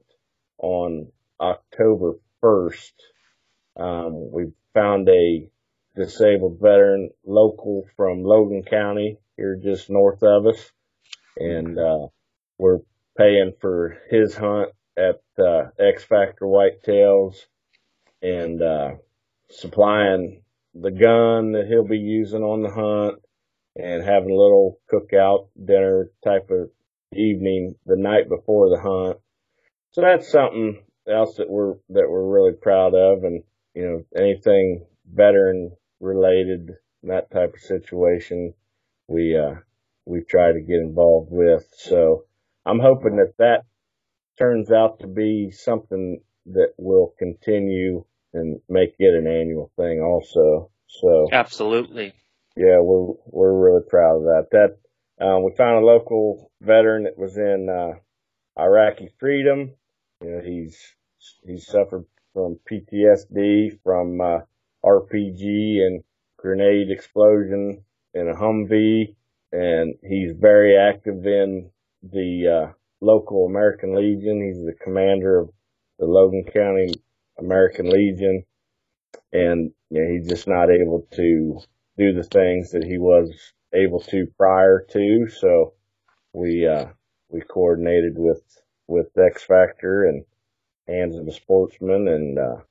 on 0.57 1.07
October 1.39 2.13
1st. 2.43 2.93
Um, 3.77 4.31
we 4.31 4.51
found 4.73 5.07
a 5.09 5.49
disabled 5.95 6.59
veteran 6.61 7.09
local 7.25 7.87
from 7.95 8.23
Logan 8.23 8.63
County 8.63 9.17
here 9.35 9.55
just 9.55 9.89
north 9.89 10.21
of 10.21 10.45
us, 10.47 10.71
and 11.37 11.77
uh, 11.79 12.07
we're 12.57 12.79
paying 13.17 13.53
for 13.59 13.97
his 14.09 14.35
hunt 14.35 14.69
at 14.97 15.21
uh, 15.39 15.69
X 15.79 16.03
Factor 16.03 16.45
Whitetails 16.45 17.35
and 18.21 18.61
uh, 18.61 18.91
supplying 19.49 20.41
the 20.73 20.91
gun 20.91 21.53
that 21.53 21.65
he'll 21.67 21.87
be 21.87 21.97
using 21.97 22.43
on 22.43 22.61
the 22.61 22.69
hunt 22.69 23.21
and 23.75 24.03
having 24.03 24.31
a 24.31 24.35
little 24.35 24.79
cookout 24.91 25.47
dinner 25.63 26.09
type 26.23 26.49
of 26.49 26.69
evening 27.13 27.75
the 27.85 27.95
night 27.95 28.29
before 28.29 28.69
the 28.69 28.81
hunt. 28.81 29.17
So 29.91 30.01
that's 30.01 30.29
something 30.29 30.83
else 31.07 31.35
that 31.37 31.49
we're 31.49 31.75
that 31.89 32.09
we're 32.09 32.27
really 32.27 32.53
proud 32.53 32.93
of, 32.93 33.23
and 33.23 33.43
you 33.73 33.85
know 33.85 34.03
anything 34.15 34.85
veteran 35.05 35.71
related 35.99 36.71
that 37.03 37.31
type 37.31 37.53
of 37.53 37.61
situation, 37.61 38.53
we 39.07 39.37
uh 39.37 39.55
we 40.05 40.23
try 40.23 40.51
to 40.51 40.61
get 40.61 40.77
involved 40.77 41.29
with. 41.31 41.65
So 41.77 42.25
I'm 42.65 42.79
hoping 42.79 43.17
that 43.17 43.33
that 43.39 43.63
turns 44.37 44.71
out 44.71 44.99
to 44.99 45.07
be 45.07 45.51
something 45.51 46.21
that 46.53 46.73
will 46.77 47.13
continue 47.17 48.05
and 48.33 48.59
make 48.69 48.95
it 48.99 49.13
an 49.15 49.27
annual 49.27 49.71
thing 49.77 50.01
also. 50.01 50.71
So 50.87 51.27
Absolutely. 51.31 52.13
yeah, 52.55 52.79
we're 52.79 53.13
we're 53.25 53.53
really 53.53 53.85
proud 53.87 54.17
of 54.17 54.23
that. 54.23 54.47
That 54.51 55.25
um, 55.25 55.43
we 55.43 55.51
found 55.55 55.83
a 55.83 55.85
local 55.85 56.51
veteran 56.61 57.03
that 57.03 57.17
was 57.17 57.37
in 57.37 57.67
uh, 57.69 58.61
Iraqi 58.61 59.09
freedom. 59.19 59.73
You 60.21 60.31
know, 60.31 60.41
he's 60.43 60.77
he's 61.45 61.65
suffered 61.67 62.05
from 62.33 62.59
PTSD 62.71 63.79
from 63.83 64.21
uh, 64.21 64.39
RPG 64.85 65.81
and 65.81 66.03
grenade 66.37 66.91
explosion 66.91 67.83
in 68.13 68.29
a 68.29 68.35
Humvee, 68.35 69.15
and 69.51 69.95
he's 70.03 70.33
very 70.37 70.77
active 70.77 71.25
in 71.25 71.71
the 72.03 72.67
uh, 72.69 72.73
local 73.01 73.45
American 73.45 73.95
Legion. 73.95 74.45
He's 74.47 74.63
the 74.63 74.75
commander 74.83 75.39
of 75.39 75.49
the 75.99 76.05
Logan 76.05 76.45
County 76.45 76.93
American 77.39 77.89
Legion, 77.89 78.43
and 79.31 79.71
you 79.89 80.01
know, 80.01 80.11
he's 80.11 80.27
just 80.27 80.47
not 80.47 80.69
able 80.69 81.07
to 81.13 81.59
do 81.97 82.13
the 82.13 82.23
things 82.23 82.71
that 82.71 82.83
he 82.83 82.97
was 82.97 83.31
able 83.73 83.99
to 83.99 84.27
prior 84.37 84.85
to. 84.91 85.27
So 85.29 85.73
we 86.33 86.67
uh, 86.67 86.87
we 87.29 87.41
coordinated 87.41 88.13
with 88.15 88.41
with 88.87 89.17
X 89.17 89.43
Factor 89.43 90.05
and 90.05 90.25
Hands 90.87 91.17
of 91.17 91.25
the 91.25 91.33
Sportsman, 91.33 92.07
and 92.07 92.39
uh, 92.39 92.61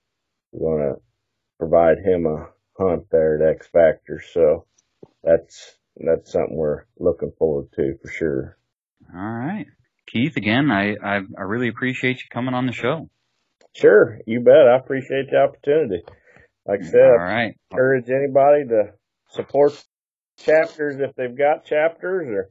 we're 0.52 0.78
going 0.78 0.94
to 0.94 1.00
provide 1.58 1.98
him 1.98 2.26
a 2.26 2.48
hunt 2.78 3.06
there 3.10 3.42
at 3.42 3.56
X 3.56 3.66
Factor. 3.66 4.22
So 4.32 4.66
that's 5.22 5.76
that's 5.96 6.32
something 6.32 6.56
we're 6.56 6.84
looking 6.98 7.32
forward 7.38 7.68
to 7.76 7.96
for 8.02 8.08
sure. 8.08 8.58
All 9.14 9.20
right. 9.20 9.66
Keith, 10.06 10.36
again, 10.36 10.70
I, 10.70 10.96
I, 11.02 11.20
I 11.36 11.42
really 11.42 11.68
appreciate 11.68 12.18
you 12.18 12.26
coming 12.30 12.54
on 12.54 12.66
the 12.66 12.72
show. 12.72 13.10
Sure, 13.76 14.18
you 14.26 14.40
bet. 14.40 14.68
I 14.72 14.76
appreciate 14.78 15.30
the 15.30 15.36
opportunity. 15.36 16.02
Like 16.66 16.80
I 16.80 16.86
said, 16.86 17.10
All 17.10 17.18
right. 17.18 17.54
I 17.70 17.74
encourage 17.74 18.08
anybody 18.08 18.68
to 18.68 18.94
support 19.28 19.72
chapters 20.38 20.96
if 20.98 21.14
they've 21.14 21.36
got 21.36 21.66
chapters 21.66 22.26
or 22.26 22.50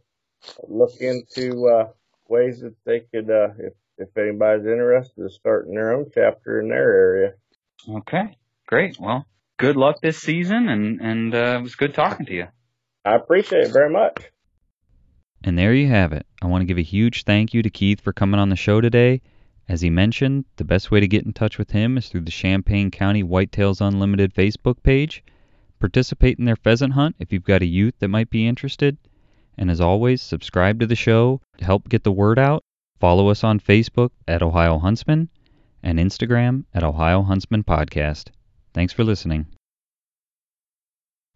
look 0.67 0.91
into 0.99 1.67
uh, 1.67 1.87
ways 2.27 2.61
that 2.61 2.75
they 2.85 2.99
could, 3.11 3.31
uh, 3.31 3.49
if, 3.57 3.73
if 3.97 4.15
anybody's 4.15 4.67
interested 4.67 5.19
in 5.19 5.29
starting 5.29 5.73
their 5.73 5.93
own 5.93 6.05
chapter 6.13 6.61
in 6.61 6.69
their 6.69 6.93
area. 6.93 7.31
Okay. 7.89 8.37
Great. 8.67 8.99
Well, 8.99 9.25
good 9.57 9.77
luck 9.77 10.01
this 10.03 10.19
season, 10.19 10.69
and, 10.69 11.01
and 11.01 11.33
uh, 11.33 11.57
it 11.59 11.63
was 11.63 11.75
good 11.75 11.95
talking 11.95 12.27
to 12.27 12.33
you. 12.33 12.47
I 13.03 13.15
appreciate 13.15 13.65
it 13.65 13.73
very 13.73 13.89
much. 13.89 14.29
And 15.43 15.57
there 15.57 15.73
you 15.73 15.87
have 15.87 16.13
it. 16.13 16.27
I 16.41 16.45
want 16.45 16.61
to 16.61 16.65
give 16.65 16.77
a 16.77 16.83
huge 16.83 17.23
thank 17.23 17.55
you 17.55 17.63
to 17.63 17.69
Keith 17.71 18.01
for 18.01 18.13
coming 18.13 18.39
on 18.39 18.49
the 18.49 18.55
show 18.55 18.79
today. 18.79 19.21
As 19.67 19.81
he 19.81 19.89
mentioned, 19.89 20.45
the 20.57 20.63
best 20.63 20.91
way 20.91 20.99
to 20.99 21.07
get 21.07 21.25
in 21.25 21.33
touch 21.33 21.57
with 21.57 21.71
him 21.71 21.97
is 21.97 22.07
through 22.07 22.21
the 22.21 22.31
Champaign 22.31 22.91
County 22.91 23.23
Whitetails 23.23 23.81
Unlimited 23.81 24.33
Facebook 24.33 24.83
page. 24.83 25.23
Participate 25.79 26.37
in 26.37 26.45
their 26.45 26.55
pheasant 26.55 26.93
hunt 26.93 27.15
if 27.19 27.33
you've 27.33 27.43
got 27.43 27.61
a 27.61 27.65
youth 27.65 27.95
that 27.99 28.07
might 28.09 28.29
be 28.29 28.47
interested. 28.47 28.97
And 29.57 29.71
as 29.71 29.81
always, 29.81 30.21
subscribe 30.21 30.79
to 30.79 30.85
the 30.85 30.95
show 30.95 31.41
to 31.57 31.65
help 31.65 31.89
get 31.89 32.03
the 32.03 32.11
word 32.11 32.37
out. 32.37 32.63
Follow 32.99 33.29
us 33.29 33.43
on 33.43 33.59
Facebook 33.59 34.11
at 34.27 34.43
Ohio 34.43 34.77
Huntsman 34.77 35.29
and 35.81 35.99
Instagram 35.99 36.65
at 36.73 36.83
Ohio 36.83 37.23
Huntsman 37.23 37.63
Podcast. 37.63 38.29
Thanks 38.73 38.93
for 38.93 39.03
listening. 39.03 39.47